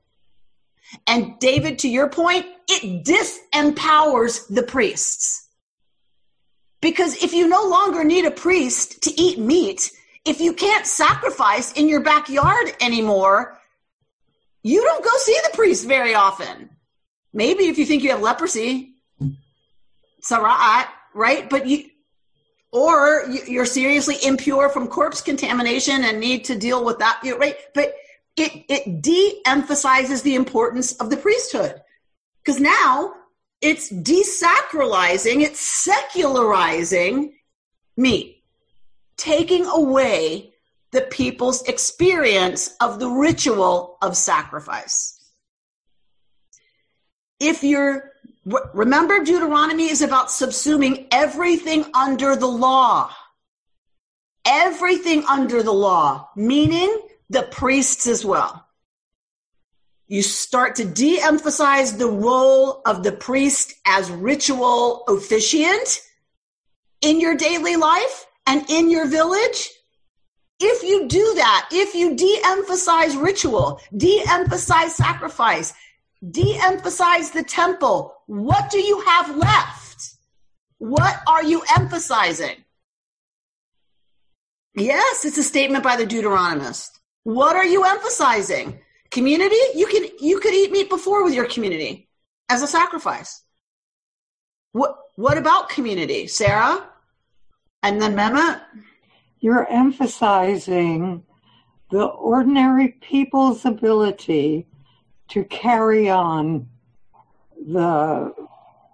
[1.07, 5.47] And David, to your point, it disempowers the priests.
[6.81, 9.91] Because if you no longer need a priest to eat meat,
[10.25, 13.57] if you can't sacrifice in your backyard anymore,
[14.63, 16.69] you don't go see the priest very often.
[17.33, 18.95] Maybe if you think you have leprosy,
[20.21, 21.49] tzara'at, right?
[21.49, 21.85] But you,
[22.73, 27.55] or you're seriously impure from corpse contamination and need to deal with that, right?
[27.75, 27.93] But
[28.35, 31.79] it, it de-emphasizes the importance of the priesthood
[32.43, 33.13] because now
[33.61, 37.35] it's desacralizing, it's secularizing
[37.95, 38.43] me,
[39.17, 40.53] taking away
[40.91, 45.22] the people's experience of the ritual of sacrifice.
[47.43, 48.13] If you're
[48.73, 53.11] remember Deuteronomy is about subsuming everything under the law.
[54.45, 58.65] Everything under the law, meaning the priests as well.
[60.07, 66.01] You start to de emphasize the role of the priest as ritual officiant
[67.01, 69.69] in your daily life and in your village.
[70.59, 75.73] If you do that, if you de emphasize ritual, de emphasize sacrifice,
[76.31, 80.15] de emphasize the temple, what do you have left?
[80.77, 82.63] What are you emphasizing?
[84.75, 86.89] Yes, it's a statement by the Deuteronomist.
[87.23, 88.79] What are you emphasizing?
[89.11, 89.55] Community?
[89.75, 92.09] You can you could eat meat before with your community
[92.49, 93.43] as a sacrifice.
[94.71, 96.89] What what about community, Sarah?
[97.83, 98.61] And then Mehmet?
[99.39, 101.23] You're emphasizing
[101.91, 104.65] the ordinary people's ability
[105.33, 106.67] to carry on
[107.67, 108.33] the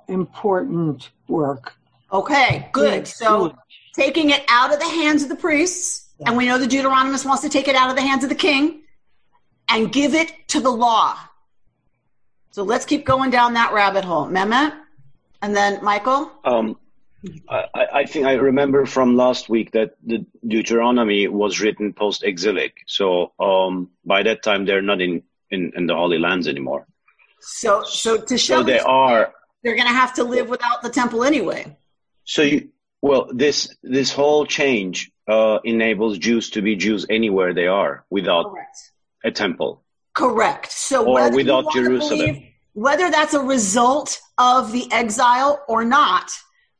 [0.07, 1.73] important work.
[2.11, 3.07] Okay, good.
[3.07, 3.55] So
[3.93, 7.43] taking it out of the hands of the priests and we know the Deuteronomist wants
[7.43, 8.81] to take it out of the hands of the king
[9.67, 11.17] and give it to the law.
[12.51, 14.25] So let's keep going down that rabbit hole.
[14.27, 14.73] Mehmet?
[15.41, 16.31] And then Michael?
[16.43, 16.77] Um,
[17.49, 22.77] I, I, think I remember from last week that the Deuteronomy was written post exilic.
[22.87, 26.85] So um, by that time, they're not in, in, in, the Holy Lands anymore.
[27.39, 29.33] So, so to show so they are.
[29.63, 31.75] They're going to have to live without the temple anyway.
[32.23, 32.69] So you,
[33.01, 38.51] Well, this this whole change uh, enables Jews to be Jews anywhere they are without
[38.51, 38.77] Correct.
[39.23, 39.83] a temple.
[40.13, 40.71] Correct.
[40.71, 42.19] So Or without Jerusalem.
[42.19, 46.31] believe- whether that's a result of the exile or not,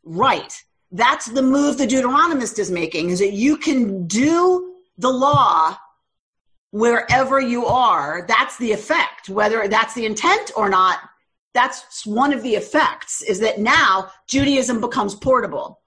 [0.03, 0.53] right.
[0.91, 5.78] That's the move the Deuteronomist is making, is that you can do the law
[6.72, 8.26] wherever you are.
[8.28, 9.30] That's the effect.
[9.30, 10.99] Whether that's the intent or not,
[11.53, 15.82] that's one of the effects, is that now Judaism becomes portable.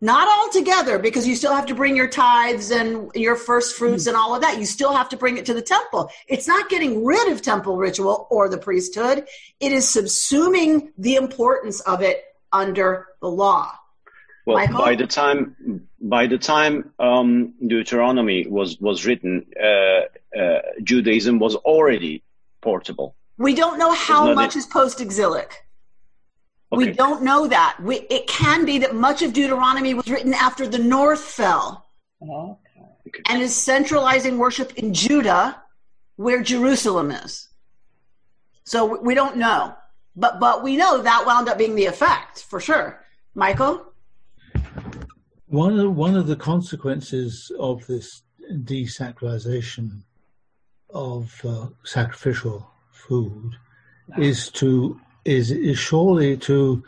[0.00, 4.06] Not all together, because you still have to bring your tithes and your first fruits
[4.06, 4.58] and all of that.
[4.58, 6.08] You still have to bring it to the temple.
[6.28, 9.26] It's not getting rid of temple ritual or the priesthood.
[9.58, 13.72] It is subsuming the importance of it under the law.
[14.48, 14.78] Well, Michael?
[14.78, 21.54] by the time by the time um, Deuteronomy was was written, uh, uh, Judaism was
[21.54, 22.22] already
[22.62, 23.14] portable.
[23.36, 24.60] We don't know how Isn't that much it?
[24.60, 25.64] is post exilic.
[26.70, 27.76] We don't know that.
[27.82, 31.86] We, it can be that much of Deuteronomy was written after the north fell
[33.28, 35.62] and is centralizing worship in Judah,
[36.16, 37.48] where Jerusalem is.
[38.64, 39.74] So we don't know,
[40.16, 43.04] but but we know that wound up being the effect for sure.
[43.34, 43.87] Michael,
[45.48, 48.22] One of, one of the consequences of this
[48.52, 50.02] desacralization
[50.90, 53.56] of uh, sacrificial food
[54.18, 56.82] is to is is surely to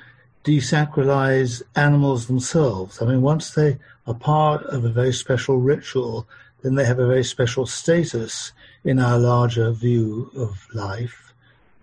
[0.44, 3.00] desacralize animals themselves.
[3.00, 6.26] I mean, once they are part of a very special ritual,
[6.62, 8.52] then they have a very special status
[8.84, 11.32] in our larger view of life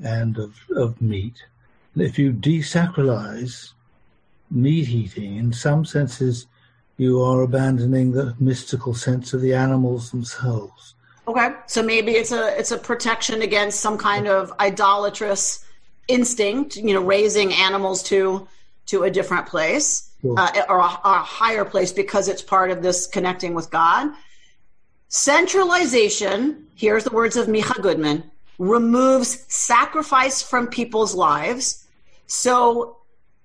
[0.03, 1.45] and of, of meat.
[1.95, 3.73] If you desacralize
[4.51, 6.47] meat eating, in some senses,
[6.98, 10.95] you are abandoning the mystical sense of the animals themselves.
[11.28, 15.64] okay, so maybe it's a it's a protection against some kind of idolatrous
[16.08, 18.48] instinct, you know, raising animals to
[18.88, 20.34] to a different place Sure.
[20.39, 24.12] uh, or a, a higher place because it's part of this connecting with God.
[25.10, 28.24] Centralization, here's the words of Micha Goodman,
[28.58, 31.86] removes sacrifice from people's lives.
[32.26, 32.98] So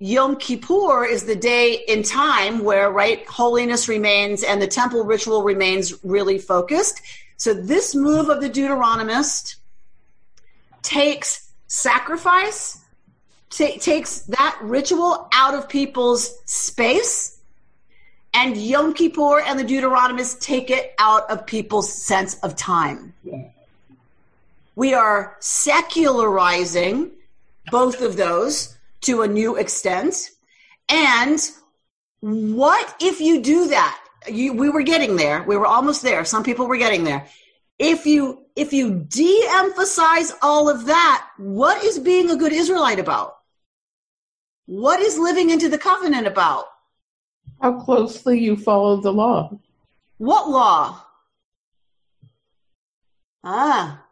[0.03, 5.44] Yom Kippur is the day in time where, right, holiness remains and the temple ritual
[5.44, 7.00] remains really focused.
[7.36, 9.59] So this move of the Deuteronomist
[10.82, 12.80] takes sacrifice,
[13.48, 17.38] ta- takes that ritual out of people's space,
[18.34, 23.14] and Yom Kippur and the Deuteronomist take it out of people's sense of time.
[24.74, 27.12] We are secularizing
[27.70, 30.30] both of those to a new extent.
[30.88, 31.40] And
[32.20, 33.98] what if you do that?
[34.28, 35.42] You, we were getting there.
[35.42, 36.24] We were almost there.
[36.24, 37.26] Some people were getting there.
[37.78, 43.38] If you if you de-emphasize all of that, what is being a good Israelite about?
[44.66, 46.66] What is living into the covenant about?
[47.61, 49.59] How closely you follow the law.
[50.18, 51.00] What law?
[53.42, 54.05] Ah.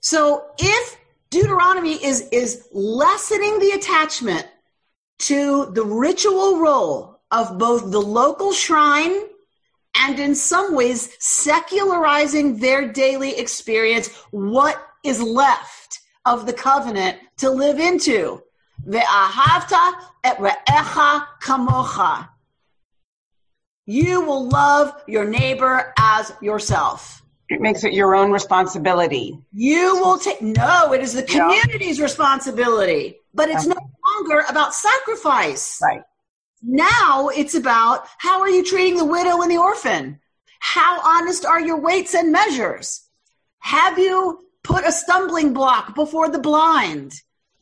[0.00, 0.96] So if
[1.30, 4.46] Deuteronomy is, is lessening the attachment
[5.18, 9.14] to the ritual role of both the local shrine
[9.94, 17.50] and in some ways secularizing their daily experience, what is left of the covenant to
[17.50, 18.42] live into?
[18.86, 22.28] Ve'ahavta et re'echa kamocha.
[23.86, 27.17] You will love your neighbor as yourself.
[27.48, 29.38] It makes it your own responsibility.
[29.52, 33.76] You will take, no, it is the community's responsibility, but it's no
[34.14, 35.78] longer about sacrifice.
[35.82, 36.02] Right.
[36.62, 40.20] Now it's about how are you treating the widow and the orphan?
[40.60, 43.02] How honest are your weights and measures?
[43.60, 47.14] Have you put a stumbling block before the blind?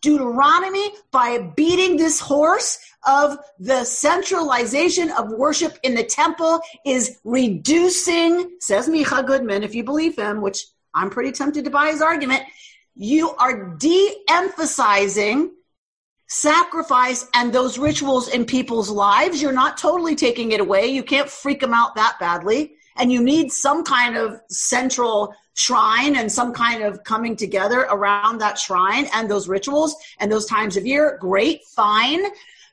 [0.06, 2.78] Deuteronomy, by beating this horse
[3.08, 9.82] of the centralization of worship in the temple, is reducing, says Micha Goodman, if you
[9.82, 12.44] believe him, which I'm pretty tempted to buy his argument,
[12.94, 15.50] you are de emphasizing
[16.28, 19.42] sacrifice and those rituals in people's lives.
[19.42, 20.86] You're not totally taking it away.
[20.86, 22.74] You can't freak them out that badly.
[22.96, 28.38] And you need some kind of central shrine and some kind of coming together around
[28.38, 31.18] that shrine and those rituals and those times of year.
[31.20, 32.24] Great, fine.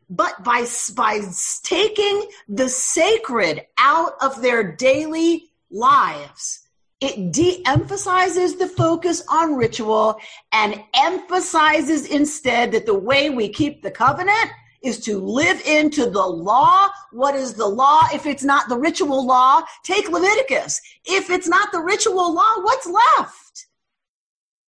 [0.09, 1.21] But by, by
[1.63, 6.67] taking the sacred out of their daily lives,
[6.99, 10.19] it de-emphasizes the focus on ritual
[10.51, 14.51] and emphasizes instead that the way we keep the covenant
[14.84, 16.89] is to live into the law.
[17.11, 18.03] What is the law?
[18.13, 20.81] If it's not the ritual law, take Leviticus.
[21.05, 23.67] If it's not the ritual law, what's left?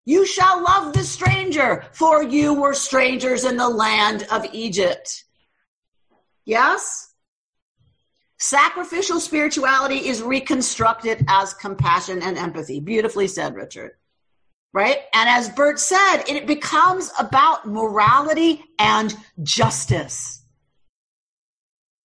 [0.06, 5.24] You shall love the stranger, for you were strangers in the land of Egypt.
[6.44, 7.14] Yes?
[8.38, 12.80] Sacrificial spirituality is reconstructed as compassion and empathy.
[12.80, 13.92] Beautifully said, Richard.
[14.74, 14.98] Right?
[15.14, 20.42] And as Bert said, it becomes about morality and justice.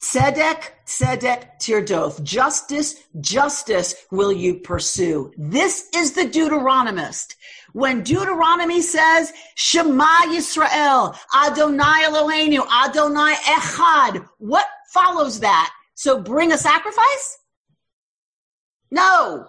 [0.04, 2.24] Tzedek, tzedek, tirdof.
[2.24, 5.34] Justice, justice will you pursue.
[5.36, 7.36] This is the Deuteronomist.
[7.74, 15.72] When Deuteronomy says, Shema Yisrael, Adonai Eloheinu, Adonai Echad, what follows that?
[15.96, 17.40] So bring a sacrifice?
[18.92, 19.48] No.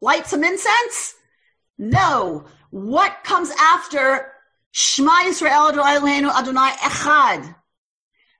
[0.00, 1.14] Light some incense?
[1.78, 2.44] No.
[2.70, 4.32] What comes after
[4.70, 7.54] Shema Israel Adonai Eloheinu Adonai Echad?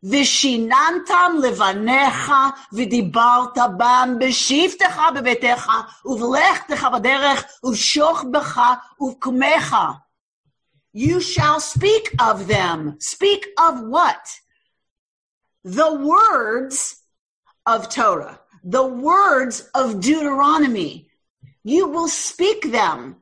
[0.05, 10.01] Vishinantam levanecha vidibarta bam beshiftecha bebetecha uvlechtecha baderech uvshochbecha uvkumecha.
[10.93, 12.97] You shall speak of them.
[13.01, 14.39] Speak of what?
[15.65, 17.03] The words
[17.67, 18.39] of Torah.
[18.63, 21.09] The words of Deuteronomy.
[21.65, 23.17] You will speak them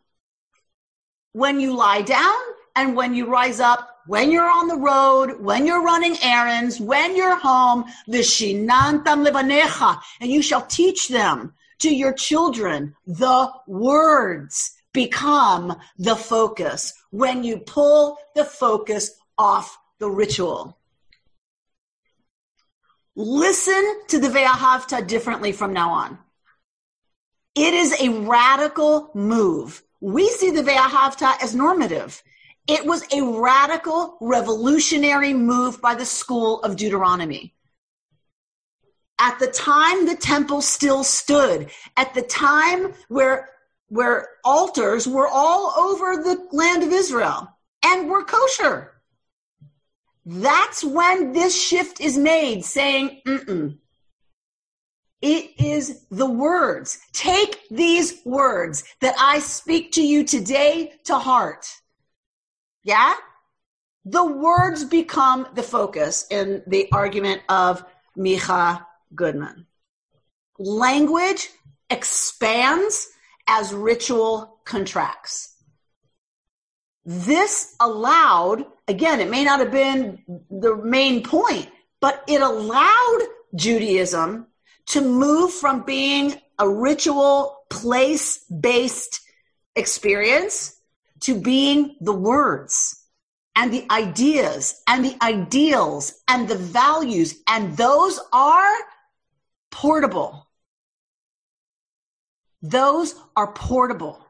[1.33, 2.35] when you lie down
[2.77, 7.17] and when you rise up, when you're on the road, when you're running errands, when
[7.17, 12.95] you're home, vishinantam levanecha, and you shall teach them to your children.
[13.07, 20.77] The words become the focus when you pull the focus off the ritual.
[23.15, 26.19] Listen to the Ve'ahavta differently from now on.
[27.55, 29.83] It is a radical move.
[30.03, 32.25] We see the Ve'ahavta as normative.
[32.67, 37.55] It was a radical, revolutionary move by the school of Deuteronomy.
[39.21, 43.51] At the time the temple still stood, at the time where,
[43.91, 49.01] where altars were all over the land of Israel and were kosher.
[50.27, 53.79] That's when this shift is made, saying, Mm-mm.
[55.23, 56.99] It is the words.
[57.13, 61.67] Take these words that I speak to you today to heart.
[62.83, 63.15] Yeah?
[64.05, 67.85] The words become the focus in the argument of
[68.19, 69.67] Micha Goodman.
[70.59, 71.49] Language
[71.89, 73.09] expands
[73.47, 75.55] as ritual contracts.
[77.05, 81.69] This allowed, again, it may not have been the main point,
[82.01, 83.21] but it allowed
[83.55, 84.47] Judaism
[84.93, 89.21] to move from being a ritual place based
[89.75, 90.77] experience
[91.21, 93.03] to being the words
[93.57, 97.37] and the ideas and the ideals and the values.
[97.49, 98.75] And those are
[99.71, 100.47] portable.
[102.61, 104.25] Those are portable.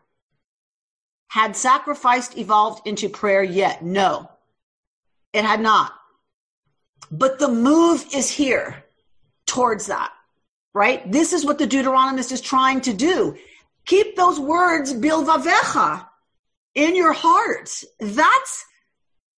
[1.26, 3.82] Had sacrifice evolved into prayer yet?
[3.82, 4.30] No,
[5.32, 5.92] it had not.
[7.10, 8.84] But the move is here
[9.46, 10.12] towards that,
[10.74, 11.10] right?
[11.10, 13.36] This is what the Deuteronomist is trying to do.
[13.84, 16.06] Keep those words bilvavecha
[16.74, 17.70] in your heart.
[18.00, 18.64] That's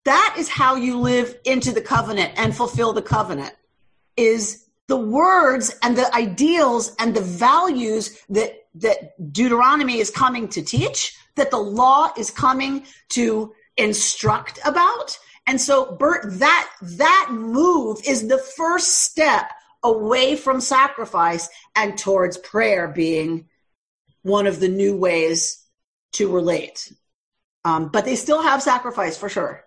[0.06, 3.54] that is how you live into the covenant and fulfill the covenant
[4.18, 10.62] is the words and the ideals and the values that that Deuteronomy is coming to
[10.62, 15.18] teach, that the law is coming to instruct about.
[15.48, 19.52] And so Bert that that move is the first step
[19.84, 23.48] away from sacrifice and towards prayer being
[24.22, 25.64] one of the new ways
[26.14, 26.92] to relate.
[27.66, 29.64] Um, but they still have sacrifice for sure.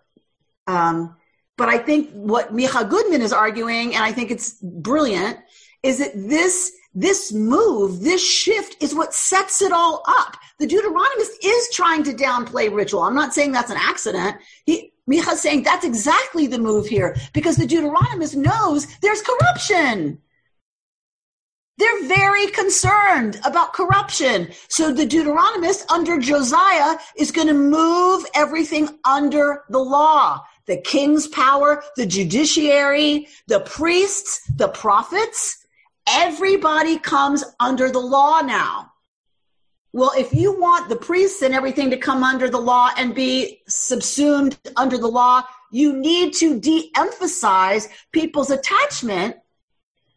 [0.67, 1.17] Um,
[1.57, 5.39] but I think what Micha Goodman is arguing, and I think it's brilliant,
[5.83, 10.35] is that this this move, this shift is what sets it all up.
[10.59, 13.03] The Deuteronomist is trying to downplay ritual.
[13.03, 14.37] I'm not saying that's an accident.
[14.65, 20.19] He, Micha's saying that's exactly the move here because the Deuteronomist knows there's corruption.
[21.79, 24.49] They're very concerned about corruption.
[24.69, 30.43] So the Deuteronomist under Josiah is going to move everything under the law.
[30.67, 35.67] The king's power, the judiciary, the priests, the prophets,
[36.09, 38.93] everybody comes under the law now.
[39.97, 43.63] Well, if you want the priests and everything to come under the law and be
[43.67, 49.37] subsumed under the law, you need to de emphasize people's attachment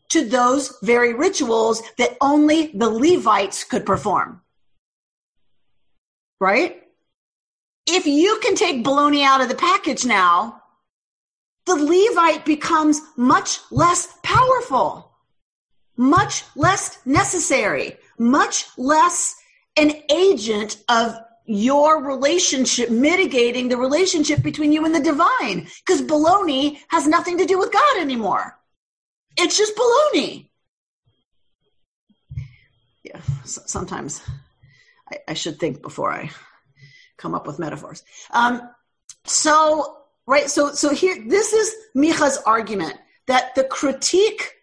[0.10, 4.42] to those very rituals that only the Levites could perform.
[6.42, 6.84] Right?
[7.88, 10.62] If you can take baloney out of the package now,
[11.66, 15.10] the Levite becomes much less powerful,
[15.96, 19.39] much less necessary, much less
[19.80, 21.16] an agent of
[21.46, 25.68] your relationship, mitigating the relationship between you and the divine.
[25.86, 28.60] Because baloney has nothing to do with God anymore.
[29.36, 30.50] It's just baloney.
[33.04, 34.22] Yeah, sometimes
[35.12, 36.30] I, I, should think before I
[37.18, 38.04] come up with metaphors.
[38.30, 38.70] Um,
[39.24, 44.54] so, right, so so here, this is Micha's argument that the critique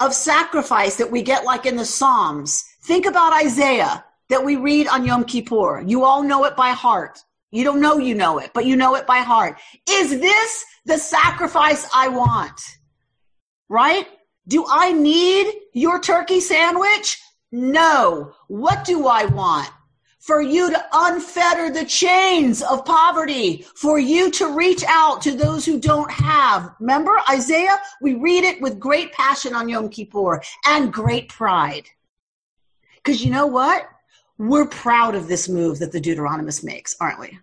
[0.00, 2.64] of sacrifice that we get, like in the Psalms.
[2.82, 5.82] Think about Isaiah that we read on Yom Kippur.
[5.86, 7.22] You all know it by heart.
[7.52, 9.58] You don't know you know it, but you know it by heart.
[9.88, 12.60] Is this the sacrifice I want?
[13.68, 14.08] Right?
[14.48, 17.20] Do I need your turkey sandwich?
[17.52, 18.32] No.
[18.48, 19.70] What do I want?
[20.20, 25.64] For you to unfetter the chains of poverty, for you to reach out to those
[25.64, 26.74] who don't have.
[26.80, 27.78] Remember Isaiah?
[28.02, 31.88] We read it with great passion on Yom Kippur and great pride.
[32.96, 33.86] Because you know what?
[34.38, 37.38] We're proud of this move that the Deuteronomist makes, aren't we?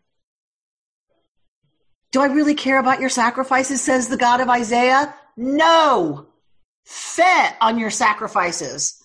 [2.11, 5.15] Do I really care about your sacrifices, says the God of Isaiah?
[5.35, 6.27] No.
[6.85, 9.03] Fet on your sacrifices.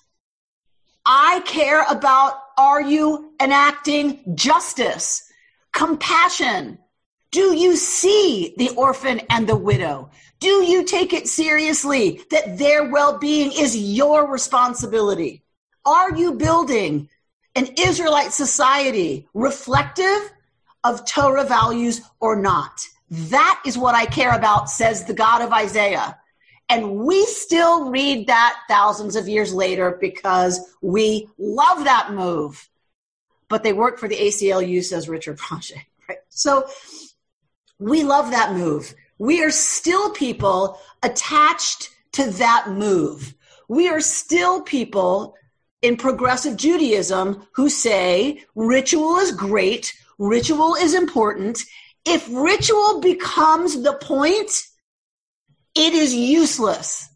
[1.06, 5.22] I care about are you enacting justice,
[5.72, 6.78] compassion?
[7.30, 10.10] Do you see the orphan and the widow?
[10.40, 15.44] Do you take it seriously that their well being is your responsibility?
[15.86, 17.08] Are you building
[17.58, 20.32] an Israelite society reflective
[20.84, 22.86] of Torah values or not?
[23.10, 26.16] That is what I care about, says the God of Isaiah.
[26.68, 32.68] And we still read that thousands of years later because we love that move.
[33.48, 35.72] But they work for the ACLU, says Richard Proche.
[36.08, 36.18] Right?
[36.28, 36.68] So
[37.80, 38.94] we love that move.
[39.18, 43.34] We are still people attached to that move.
[43.66, 45.34] We are still people
[45.82, 51.60] in progressive Judaism who say ritual is great, ritual is important.
[52.04, 54.50] If ritual becomes the point,
[55.74, 57.08] it is useless.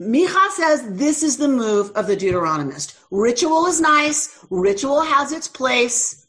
[0.00, 2.98] Micha says this is the move of the Deuteronomist.
[3.10, 6.26] Ritual is nice, ritual has its place.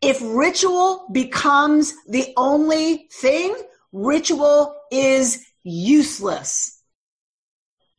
[0.00, 3.54] If ritual becomes the only thing,
[3.92, 6.82] ritual is useless.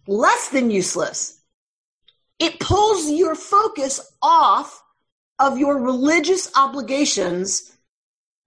[0.07, 1.38] Less than useless.
[2.39, 4.81] It pulls your focus off
[5.39, 7.75] of your religious obligations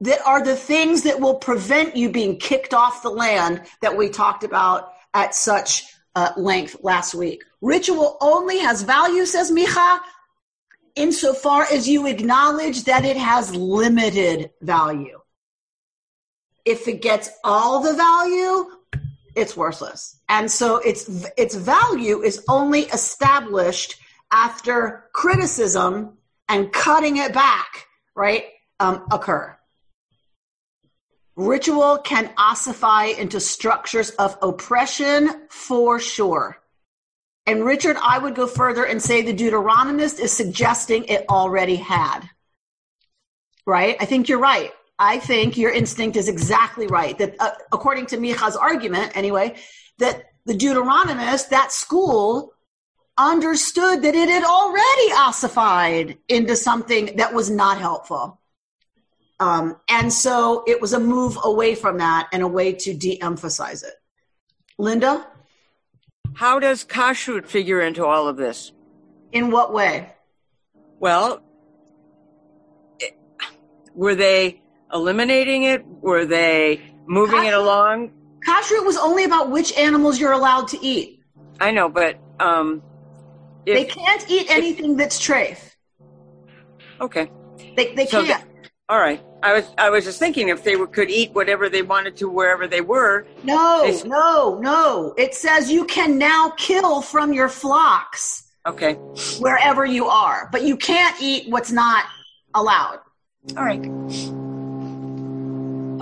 [0.00, 4.08] that are the things that will prevent you being kicked off the land that we
[4.08, 5.84] talked about at such
[6.14, 7.44] uh, length last week.
[7.60, 10.00] Ritual only has value, says Micha,
[10.96, 15.18] insofar as you acknowledge that it has limited value.
[16.64, 18.70] If it gets all the value,
[19.34, 20.20] it's worthless.
[20.28, 23.96] And so its its value is only established
[24.30, 26.16] after criticism
[26.48, 28.44] and cutting it back, right,
[28.80, 29.56] um, occur.
[31.36, 36.58] Ritual can ossify into structures of oppression for sure.
[37.46, 42.20] And Richard, I would go further and say the Deuteronomist is suggesting it already had.
[43.66, 43.96] Right?
[44.00, 44.72] I think you're right.
[45.02, 47.18] I think your instinct is exactly right.
[47.18, 49.56] That uh, according to Micha's argument, anyway,
[49.98, 52.52] that the Deuteronomist, that school,
[53.18, 58.40] understood that it had already ossified into something that was not helpful.
[59.40, 63.20] Um, and so it was a move away from that and a way to de
[63.20, 63.94] emphasize it.
[64.78, 65.26] Linda?
[66.34, 68.70] How does kashrut figure into all of this?
[69.32, 70.12] In what way?
[71.00, 71.42] Well,
[73.00, 73.18] it,
[73.94, 74.61] were they
[74.92, 75.84] eliminating it?
[76.00, 78.10] Were they moving kashrut, it along?
[78.46, 81.20] Kashrut was only about which animals you're allowed to eat.
[81.60, 82.82] I know, but um,
[83.66, 85.58] if, they can't eat anything if, that's treif.
[87.00, 87.30] Okay.
[87.76, 88.44] They, they so can't.
[88.88, 89.22] All right.
[89.42, 92.28] I was I was just thinking if they were, could eat whatever they wanted to
[92.28, 93.26] wherever they were.
[93.42, 95.14] No, they, no, no.
[95.16, 98.50] It says you can now kill from your flocks.
[98.66, 98.94] Okay.
[99.40, 102.04] Wherever you are, but you can't eat what's not
[102.54, 103.00] allowed.
[103.56, 103.82] All right.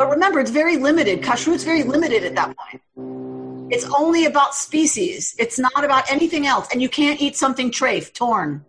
[0.01, 1.21] But remember, it's very limited.
[1.21, 3.71] Kashrut's very limited at that point.
[3.71, 5.35] It's only about species.
[5.39, 6.69] It's not about anything else.
[6.73, 8.65] And you can't eat something trafe, torn.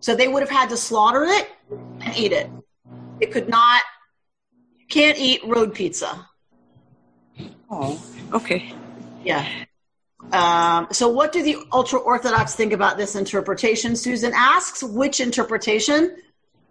[0.00, 1.50] So they would have had to slaughter it
[2.00, 2.48] and eat it.
[3.20, 3.82] It could not,
[4.88, 6.26] can't eat road pizza.
[7.68, 8.02] Oh,
[8.32, 8.72] okay.
[9.22, 9.46] Yeah.
[10.32, 13.96] Um, so, what do the ultra Orthodox think about this interpretation?
[13.96, 16.16] Susan asks, which interpretation?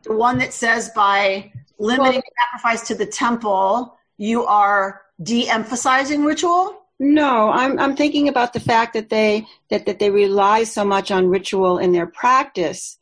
[0.01, 6.24] The one that says by limiting well, sacrifice to the temple, you are de emphasizing
[6.24, 6.80] ritual?
[6.99, 11.11] No, I'm, I'm thinking about the fact that they, that, that they rely so much
[11.11, 12.97] on ritual in their practice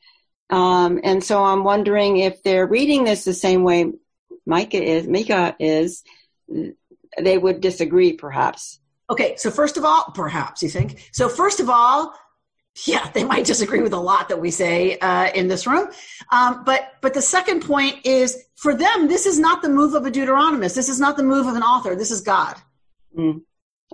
[0.51, 3.93] um, and so I'm wondering if they're reading this the same way
[4.47, 6.03] Micha is, Micha is,
[7.17, 8.79] they would disagree perhaps.
[9.09, 11.09] Okay, so first of all, perhaps you think.
[11.13, 12.13] So first of all,
[12.87, 15.89] yeah, they might disagree with a lot that we say uh, in this room.
[16.31, 20.05] Um, but but the second point is for them, this is not the move of
[20.05, 20.75] a Deuteronomist.
[20.75, 21.95] This is not the move of an author.
[21.95, 22.55] This is God.
[23.17, 23.41] Mm.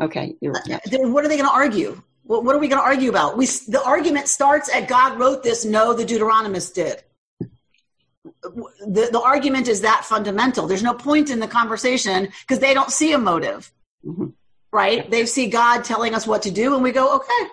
[0.02, 0.36] Okay.
[0.42, 2.02] Then what are they going to argue?
[2.24, 3.36] What, what are we going to argue about?
[3.38, 5.66] We the argument starts at God wrote this.
[5.66, 7.04] No, the Deuteronomist did.
[8.44, 10.68] The, the argument is that fundamental.
[10.68, 13.72] There's no point in the conversation because they don't see a motive,
[14.06, 14.34] Mhm.
[14.72, 15.10] right?
[15.10, 17.50] They see God telling us what to do, and we go, okay,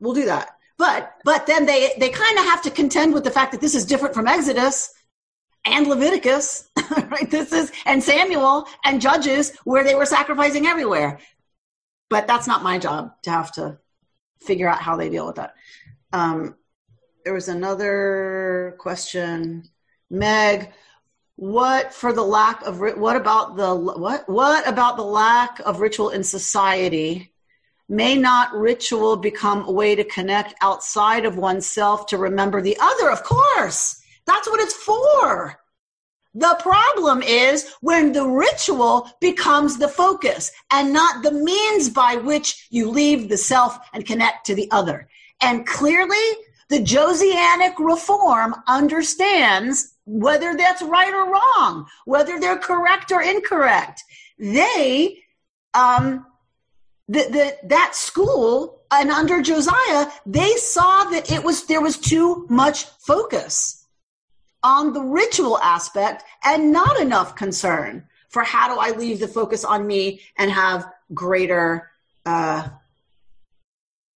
[0.00, 0.50] we'll do that.
[0.76, 3.74] But but then they they kind of have to contend with the fact that this
[3.74, 4.92] is different from Exodus
[5.64, 6.68] and Leviticus,
[7.10, 7.30] right?
[7.30, 11.18] This is and Samuel and Judges where they were sacrificing everywhere.
[12.10, 13.78] But that's not my job to have to
[14.40, 15.54] figure out how they deal with that.
[16.12, 16.56] Um,
[17.24, 19.64] there was another question,
[20.10, 20.72] Meg.
[21.36, 26.10] What for the lack of what about the what what about the lack of ritual
[26.10, 27.32] in society?
[27.88, 33.10] May not ritual become a way to connect outside of oneself to remember the other?
[33.10, 35.58] Of course, that's what it's for.
[36.34, 42.68] The problem is when the ritual becomes the focus and not the means by which
[42.70, 45.08] you leave the self and connect to the other.
[45.40, 46.16] And clearly,
[46.68, 54.02] the Josianic reform understands whether that's right or wrong, whether they're correct or incorrect.
[54.38, 55.22] They,
[55.74, 56.26] um,
[57.08, 62.84] the, that school and under Josiah, they saw that it was, there was too much
[62.84, 63.86] focus
[64.62, 69.64] on the ritual aspect and not enough concern for how do I leave the focus
[69.64, 71.90] on me and have greater,
[72.26, 72.68] uh,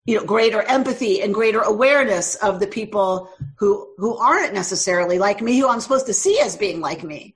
[0.05, 5.41] you know, greater empathy and greater awareness of the people who who aren't necessarily like
[5.41, 7.35] me, who I'm supposed to see as being like me.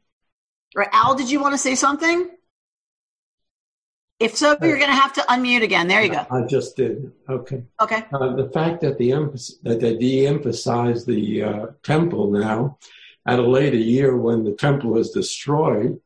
[0.75, 1.15] Right, Al?
[1.15, 2.29] Did you want to say something?
[4.25, 5.87] If so, you're going to have to unmute again.
[5.87, 6.25] There you go.
[6.31, 7.11] I just did.
[7.29, 7.63] Okay.
[7.79, 8.01] Okay.
[8.11, 9.11] Uh, the fact that the
[9.67, 12.77] that they de-emphasize the uh, temple now
[13.31, 15.99] at a later year when the temple was destroyed,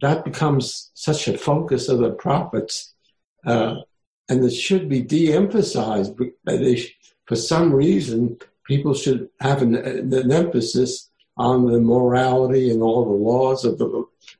[0.00, 2.94] that becomes such a focus of the prophets,
[3.46, 3.76] uh,
[4.28, 6.10] and it should be de-emphasized.
[7.28, 13.22] For some reason, people should have an, an emphasis on the morality and all the
[13.30, 13.88] laws of the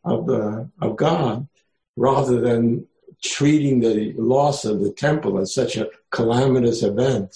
[0.05, 1.49] of the of God,
[1.97, 2.87] rather than
[3.25, 7.35] treating the loss of the temple as such a calamitous event.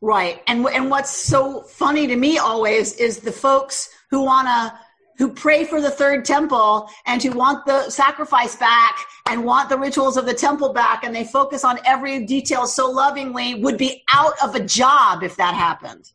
[0.00, 0.42] Right.
[0.46, 4.78] And and what's so funny to me always is the folks who want to
[5.18, 8.96] who pray for the third temple and who want the sacrifice back
[9.28, 12.88] and want the rituals of the temple back and they focus on every detail so
[12.88, 16.12] lovingly would be out of a job if that happened.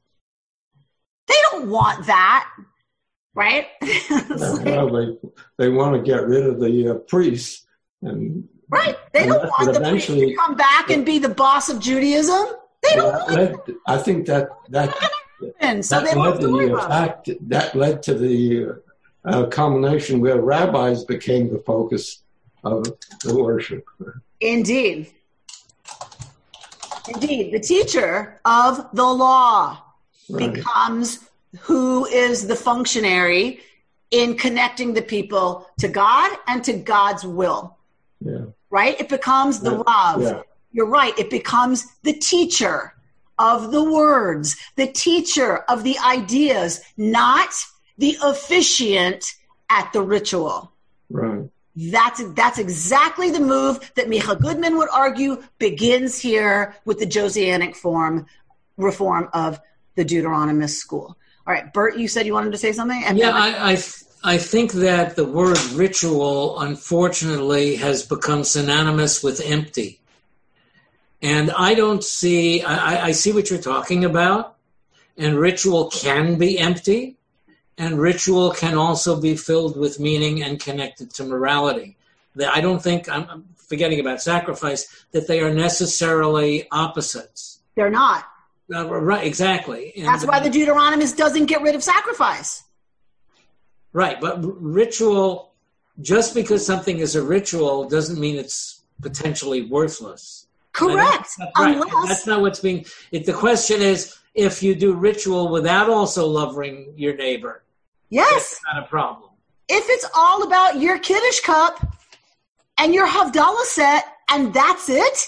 [1.28, 2.50] They don't want that.
[3.36, 3.68] Right?
[4.10, 5.18] well, they
[5.58, 7.66] they want to get rid of the uh, priests
[8.02, 8.98] and right.
[9.14, 12.46] They don't want the priest to come back and be the boss of Judaism.
[12.82, 13.56] They don't want led,
[13.88, 14.94] I think that that.
[15.84, 18.82] So that led to to the fact that led to the
[19.26, 22.24] uh, culmination where rabbis became the focus
[22.64, 22.86] of
[23.24, 23.86] the worship.
[24.40, 25.12] Indeed.
[27.14, 27.54] Indeed.
[27.54, 29.80] The teacher of the law
[30.30, 30.54] Right.
[30.54, 31.20] becomes
[31.60, 33.60] who is the functionary
[34.12, 37.76] in connecting the people to God and to God's will,
[38.22, 38.46] Yeah.
[38.74, 39.00] Right?
[39.00, 40.22] It becomes the Rav.
[40.22, 40.42] Yeah.
[40.72, 41.18] You're right.
[41.20, 42.96] It becomes the teacher
[43.38, 47.54] of the words, the teacher of the ideas, not
[48.00, 49.36] the officiant
[49.70, 50.72] at the ritual.
[51.12, 51.48] Right.
[51.76, 57.76] That's that's exactly the move that Micha Goodman would argue begins here with the Josianic
[57.76, 58.26] form
[58.78, 59.60] reform of
[59.96, 61.16] the Deuteronomist school.
[61.46, 63.04] All right, Bert, you said you wanted to say something.
[63.06, 63.76] And Yeah, I, I,
[64.24, 70.00] I think that the word ritual, unfortunately, has become synonymous with empty.
[71.22, 74.56] And I don't see, I, I- see what you're talking about.
[75.18, 77.18] And ritual can be empty.
[77.78, 81.98] And ritual can also be filled with meaning and connected to morality.
[82.36, 87.60] That I don't think, I'm I'm forgetting about sacrifice, that they are necessarily opposites.
[87.76, 88.26] they're not.
[88.74, 89.94] Uh, right, exactly.
[89.98, 92.64] And- That's why the Deuteronomist doesn't get rid of sacrifice.
[93.94, 95.54] Right, but r- ritual,
[96.02, 100.48] just because something is a ritual doesn't mean it's potentially worthless.
[100.72, 101.30] Correct.
[101.38, 101.76] That's right.
[101.78, 102.86] Unless That's not what's being.
[103.12, 107.64] It, the question is if you do ritual without also loving your neighbor,
[108.10, 109.30] yes, that's not a problem.
[109.70, 111.86] if it's all about your kiddush cup
[112.80, 115.28] and your havdalah set and that's it,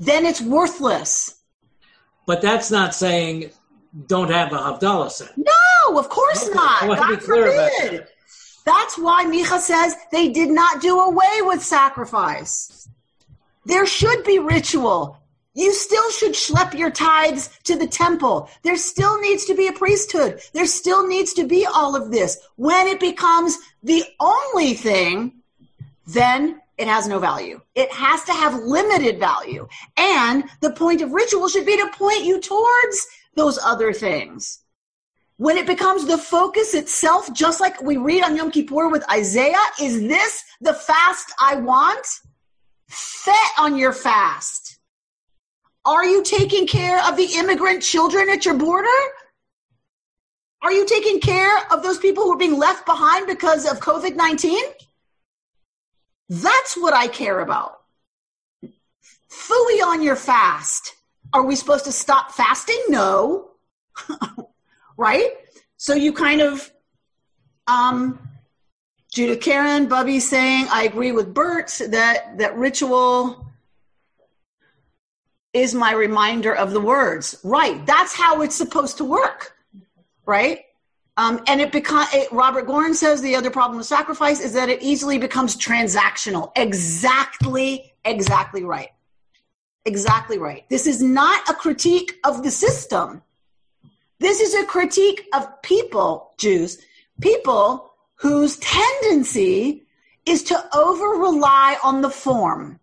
[0.00, 1.34] then it's worthless.
[2.26, 3.50] But that's not saying
[4.06, 5.36] don't have a Havdalah set.
[5.36, 6.82] No, of course Okay, not.
[6.82, 8.06] I want to be God clear about forbid.
[8.64, 12.88] That's why Micha says they did not do away with sacrifice.
[13.66, 15.18] There should be ritual.
[15.54, 18.50] You still should schlep your tithes to the temple.
[18.62, 20.40] There still needs to be a priesthood.
[20.52, 22.38] There still needs to be all of this.
[22.56, 25.42] When it becomes the only thing,
[26.06, 27.60] then it has no value.
[27.76, 29.68] It has to have limited value.
[29.96, 33.06] And the point of ritual should be to point you towards
[33.36, 34.60] those other things.
[35.36, 39.56] When it becomes the focus itself, just like we read on Yom Kippur with Isaiah,
[39.80, 42.06] is this the fast I want?
[42.88, 44.78] Fet on your fast.
[45.84, 48.88] Are you taking care of the immigrant children at your border?
[50.62, 54.16] Are you taking care of those people who are being left behind because of COVID
[54.16, 54.58] 19?
[56.28, 57.80] That's what I care about.
[59.28, 60.93] Fully on your fast.
[61.34, 62.80] Are we supposed to stop fasting?
[62.88, 63.50] No.
[64.96, 65.30] right?
[65.76, 66.72] So you kind of,
[67.66, 68.20] um,
[69.12, 73.46] Judith Karen, Bubby saying, I agree with Bert that, that ritual
[75.52, 77.36] is my reminder of the words.
[77.42, 77.84] Right.
[77.84, 79.56] That's how it's supposed to work.
[80.26, 80.60] Right.
[81.16, 84.82] Um, and it becomes Robert Goren says the other problem with sacrifice is that it
[84.82, 86.50] easily becomes transactional.
[86.56, 88.90] Exactly, exactly right.
[89.84, 90.64] Exactly right.
[90.70, 93.22] This is not a critique of the system.
[94.18, 96.78] This is a critique of people, Jews,
[97.20, 99.86] people whose tendency
[100.24, 102.80] is to over rely on the form.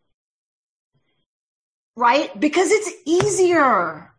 [1.95, 2.39] Right?
[2.39, 4.11] Because it's easier.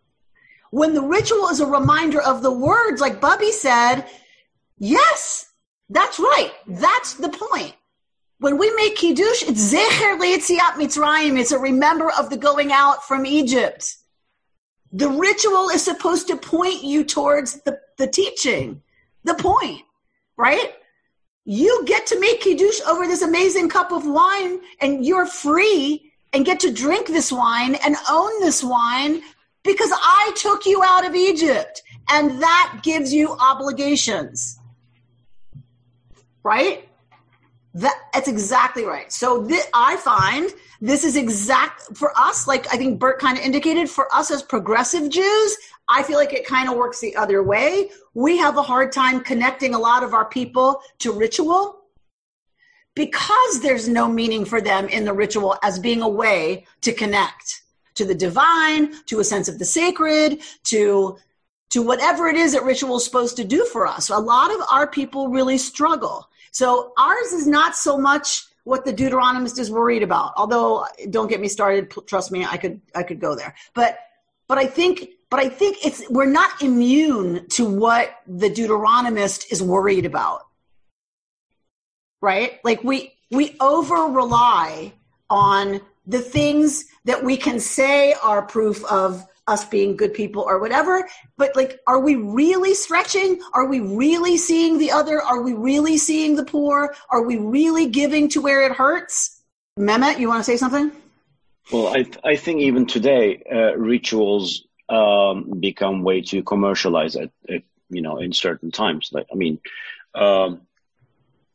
[0.71, 4.07] When the ritual is a reminder of the words, like Bubby said,
[4.79, 5.53] yes,
[5.89, 6.53] that's right.
[6.67, 7.75] That's the point.
[8.43, 11.39] When we make Kiddush, it's Zecher Leitziat Mitzrayim.
[11.39, 13.99] It's a remember of the going out from Egypt.
[14.91, 18.83] The ritual is supposed to point you towards the, the teaching,
[19.23, 19.83] the point,
[20.37, 20.75] right?
[21.45, 26.45] You get to make Kiddush over this amazing cup of wine and you're free and
[26.45, 29.23] get to drink this wine and own this wine
[29.63, 31.81] because I took you out of Egypt
[32.11, 34.59] and that gives you obligations.
[36.43, 36.89] Right?
[37.75, 39.11] That, that's exactly right.
[39.11, 40.51] So th- I find
[40.81, 44.43] this is exact for us, like I think Bert kind of indicated, for us as
[44.43, 45.57] progressive Jews,
[45.89, 47.91] I feel like it kind of works the other way.
[48.15, 51.83] We have a hard time connecting a lot of our people to ritual
[52.95, 57.63] because there's no meaning for them in the ritual as being a way to connect
[57.95, 61.17] to the divine, to a sense of the sacred, to
[61.71, 64.11] to whatever it is that ritual is supposed to do for us.
[64.11, 66.29] A lot of our people really struggle.
[66.53, 70.33] So ours is not so much what the Deuteronomist is worried about.
[70.37, 73.55] Although don't get me started, trust me, I could I could go there.
[73.75, 73.99] But
[74.49, 79.63] but I think but I think it's we're not immune to what the Deuteronomist is
[79.63, 80.43] worried about.
[82.21, 82.61] Right?
[82.63, 84.93] Like we we over rely
[85.31, 90.61] on the things that we can say are proof of us being good people or
[90.61, 93.41] whatever but like are we really stretching?
[93.53, 95.21] Are we really seeing the other?
[95.21, 96.95] Are we really seeing the poor?
[97.11, 99.43] Are we really giving to where it hurts?
[99.79, 100.93] Mehmet you want to say something?
[101.73, 107.63] Well i, I think even today uh, rituals um, become way too commercialized at, at,
[107.91, 109.11] you know in certain times.
[109.13, 109.59] Like i mean
[110.15, 110.63] um,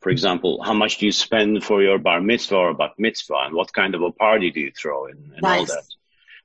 [0.00, 3.54] for example, how much do you spend for your bar mitzvah or bat mitzvah, and
[3.54, 5.70] what kind of a party do you throw in, and nice.
[5.70, 5.84] all that.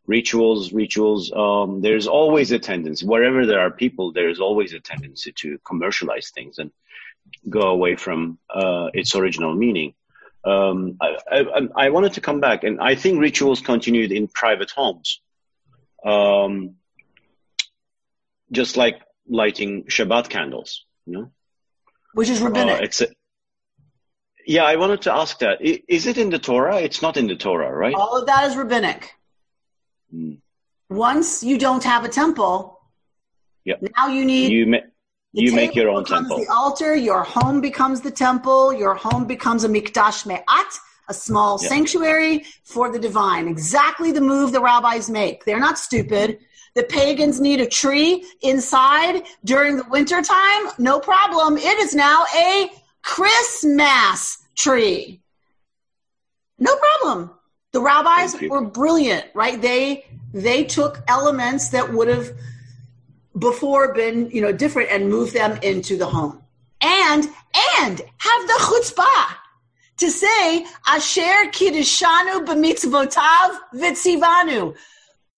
[0.06, 1.32] Rituals, rituals.
[1.32, 4.12] Um, there's always a tendency wherever there are people.
[4.12, 6.72] There's always a tendency to commercialize things and
[7.50, 9.94] go away from uh, its original meaning.
[10.44, 14.72] Um, I, I, I, wanted to come back, and I think rituals continued in private
[14.72, 15.22] homes,
[16.06, 16.76] um,
[18.52, 20.84] just like lighting Shabbat candles.
[21.06, 21.32] You know,
[22.14, 22.82] which is rabbinic.
[22.82, 23.08] Uh, it's a,
[24.46, 25.60] yeah, I wanted to ask that.
[25.62, 26.78] Is it in the Torah?
[26.78, 27.96] It's not in the Torah, right?
[27.96, 29.14] All of that is rabbinic.
[30.14, 30.34] Hmm.
[30.90, 32.80] Once you don't have a temple,
[33.66, 33.82] yep.
[33.98, 34.52] now you need.
[34.52, 34.78] You, ma-
[35.32, 36.38] you make your own temple.
[36.38, 41.58] The altar, your home becomes the temple, your home becomes a mikdash me'at, a small
[41.60, 41.70] yep.
[41.70, 43.48] sanctuary for the divine.
[43.48, 45.44] Exactly the move the rabbis make.
[45.46, 46.38] They're not stupid.
[46.76, 50.68] The pagans need a tree inside during the winter time.
[50.78, 51.58] No problem.
[51.58, 52.70] It is now a
[53.02, 55.22] Christmas tree.
[56.60, 57.32] No problem.
[57.74, 59.62] The rabbis were brilliant, right?
[59.62, 62.32] They they took elements that would have
[63.38, 66.42] before been, you know, different and moved them into the home.
[66.82, 67.28] And
[67.80, 69.36] and have the chutzpah
[69.98, 74.76] to say Asher Kiddishanu b'mitzvotav v'tzivanu,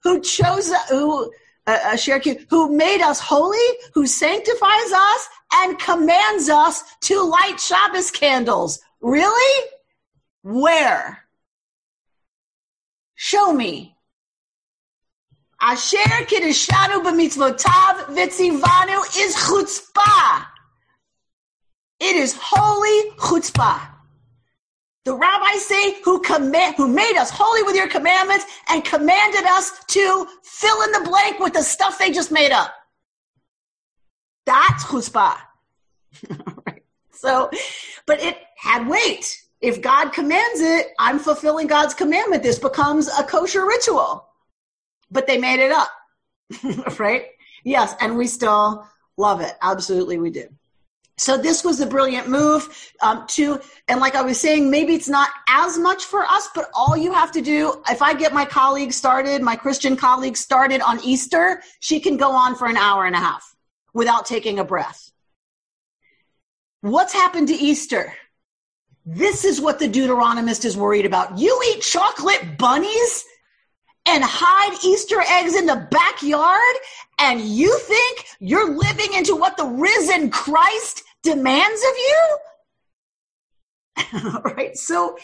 [0.04, 1.32] who chose who
[1.68, 2.20] uh, Asher
[2.50, 3.58] who made us holy,
[3.94, 8.82] who sanctifies us, and commands us to light Shabbos candles.
[9.00, 9.66] Really?
[10.44, 11.25] Where?
[13.16, 13.96] Show me.
[15.62, 20.46] Asher kiddushanu b'mitzvotav v'tzivanu is chutzpah.
[22.00, 23.92] It is holy chutzpah.
[25.06, 29.72] The rabbis say who command, who made us holy with your commandments and commanded us
[29.88, 32.74] to fill in the blank with the stuff they just made up.
[34.46, 35.38] That's chutzpah.
[36.68, 36.84] right.
[37.12, 37.50] So,
[38.06, 39.45] but it had weight.
[39.66, 42.44] If God commands it, I'm fulfilling God's commandment.
[42.44, 44.30] This becomes a kosher ritual.
[45.10, 45.90] But they made it up.
[47.00, 47.26] right?
[47.64, 48.88] Yes, and we still
[49.18, 49.54] love it.
[49.64, 50.48] Absolutely, we do.
[51.18, 55.10] So this was a brilliant move um, to, and like I was saying, maybe it's
[55.10, 58.46] not as much for us, but all you have to do, if I get my
[58.46, 63.08] colleagues started, my Christian colleagues started on Easter, she can go on for an hour
[63.08, 63.56] and a half
[63.96, 65.10] without taking a breath.
[66.82, 68.14] What's happened to Easter?
[69.06, 71.38] This is what the Deuteronomist is worried about.
[71.38, 73.24] You eat chocolate bunnies
[74.08, 76.76] and hide Easter eggs in the backyard,
[77.20, 82.38] and you think you're living into what the risen Christ demands of you?
[84.56, 84.78] right?
[84.78, 85.18] So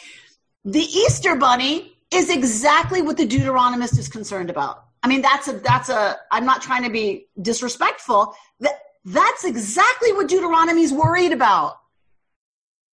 [0.63, 4.85] the Easter bunny is exactly what the Deuteronomist is concerned about.
[5.03, 8.35] I mean, that's a, that's a, I'm not trying to be disrespectful.
[8.59, 11.80] That, that's exactly what Deuteronomy is worried about.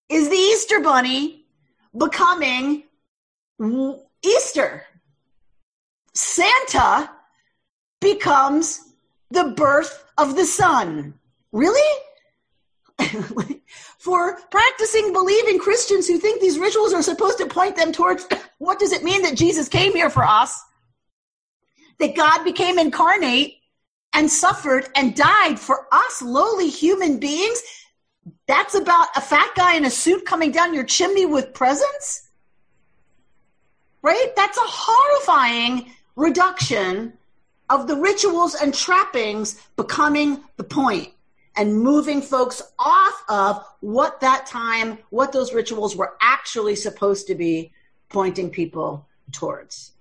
[0.09, 1.45] Is the Easter bunny
[1.97, 2.85] becoming
[4.23, 4.85] Easter?
[6.15, 7.11] Santa
[8.01, 8.81] becomes
[9.31, 11.15] the birth of the sun.
[11.53, 12.01] Really?
[13.99, 18.27] For practicing, believing Christians who think these rituals are supposed to point them towards
[18.59, 20.61] what does it mean that Jesus came here for us?
[21.99, 23.57] That God became incarnate
[24.15, 27.61] and suffered and died for us, lowly human beings.
[28.47, 32.29] That's about a fat guy in a suit coming down your chimney with presents?
[34.03, 34.33] Right?
[34.37, 37.13] That's a horrifying reduction
[37.71, 41.13] of the rituals and trappings becoming the point
[41.57, 47.35] and moving folks off of what that time, what those rituals were actually supposed to
[47.35, 47.73] be
[48.09, 49.93] pointing people towards.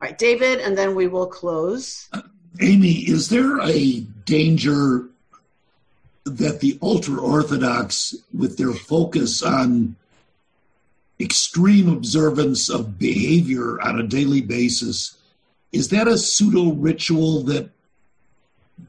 [0.00, 2.08] All right, David, and then we will close.
[2.60, 5.08] Amy, is there a danger
[6.24, 9.96] that the ultra Orthodox, with their focus on
[11.20, 15.16] extreme observance of behavior on a daily basis,
[15.72, 17.70] is that a pseudo ritual that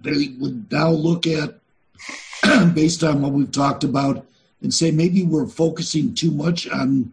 [0.01, 1.59] they would now look at
[2.73, 4.25] based on what we've talked about
[4.61, 7.11] and say maybe we're focusing too much on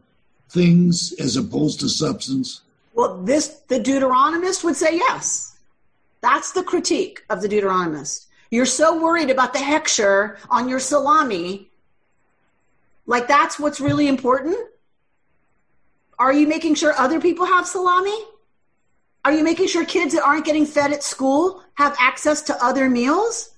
[0.48, 2.62] things as opposed to substance?
[2.94, 5.56] Well, this the Deuteronomist would say yes.
[6.20, 8.26] That's the critique of the Deuteronomist.
[8.50, 11.70] You're so worried about the hechsher on your salami,
[13.06, 14.56] like that's what's really important.
[16.18, 18.16] Are you making sure other people have salami?
[19.24, 22.88] Are you making sure kids that aren't getting fed at school have access to other
[22.88, 23.50] meals?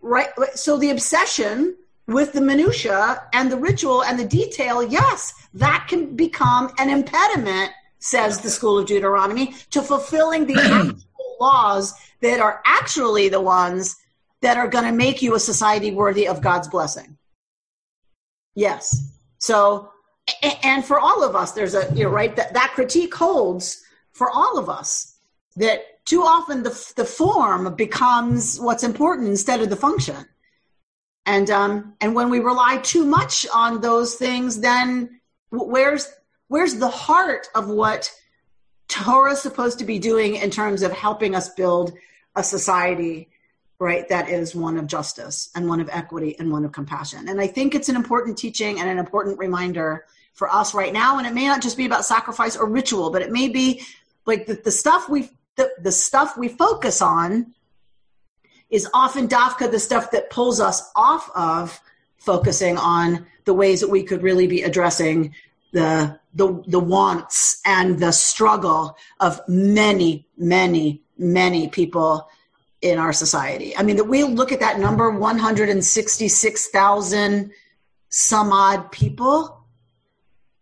[0.00, 0.28] Right.
[0.54, 6.16] So the obsession with the minutia and the ritual and the detail, yes, that can
[6.16, 10.96] become an impediment, says the School of Deuteronomy, to fulfilling the
[11.40, 13.96] laws that are actually the ones
[14.42, 17.16] that are going to make you a society worthy of God's blessing.
[18.54, 19.16] Yes.
[19.38, 19.90] So,
[20.62, 23.82] and for all of us, there's a, you're right, that, that critique holds
[24.12, 25.16] for all of us
[25.56, 30.26] that too often the, the form becomes what's important instead of the function.
[31.26, 35.20] And, um, and when we rely too much on those things, then
[35.50, 36.10] where's,
[36.48, 38.10] where's the heart of what
[38.90, 41.92] Torah is supposed to be doing in terms of helping us build
[42.34, 43.28] a society,
[43.78, 47.28] right, that is one of justice and one of equity and one of compassion.
[47.28, 51.18] And I think it's an important teaching and an important reminder for us right now.
[51.18, 53.82] And it may not just be about sacrifice or ritual, but it may be
[54.26, 57.54] like the, the stuff we the, the stuff we focus on
[58.70, 61.80] is often dafka the stuff that pulls us off of
[62.16, 65.34] focusing on the ways that we could really be addressing
[65.72, 72.28] the the the wants and the struggle of many many many people
[72.82, 73.76] in our society.
[73.76, 77.52] I mean that we look at that number 166,000
[78.08, 79.66] some odd people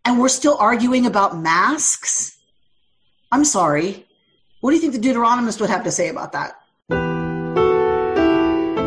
[0.04, 2.38] and we're still arguing about masks
[3.30, 4.06] I'm sorry.
[4.60, 6.58] What do you think the Deuteronomist would have to say about that?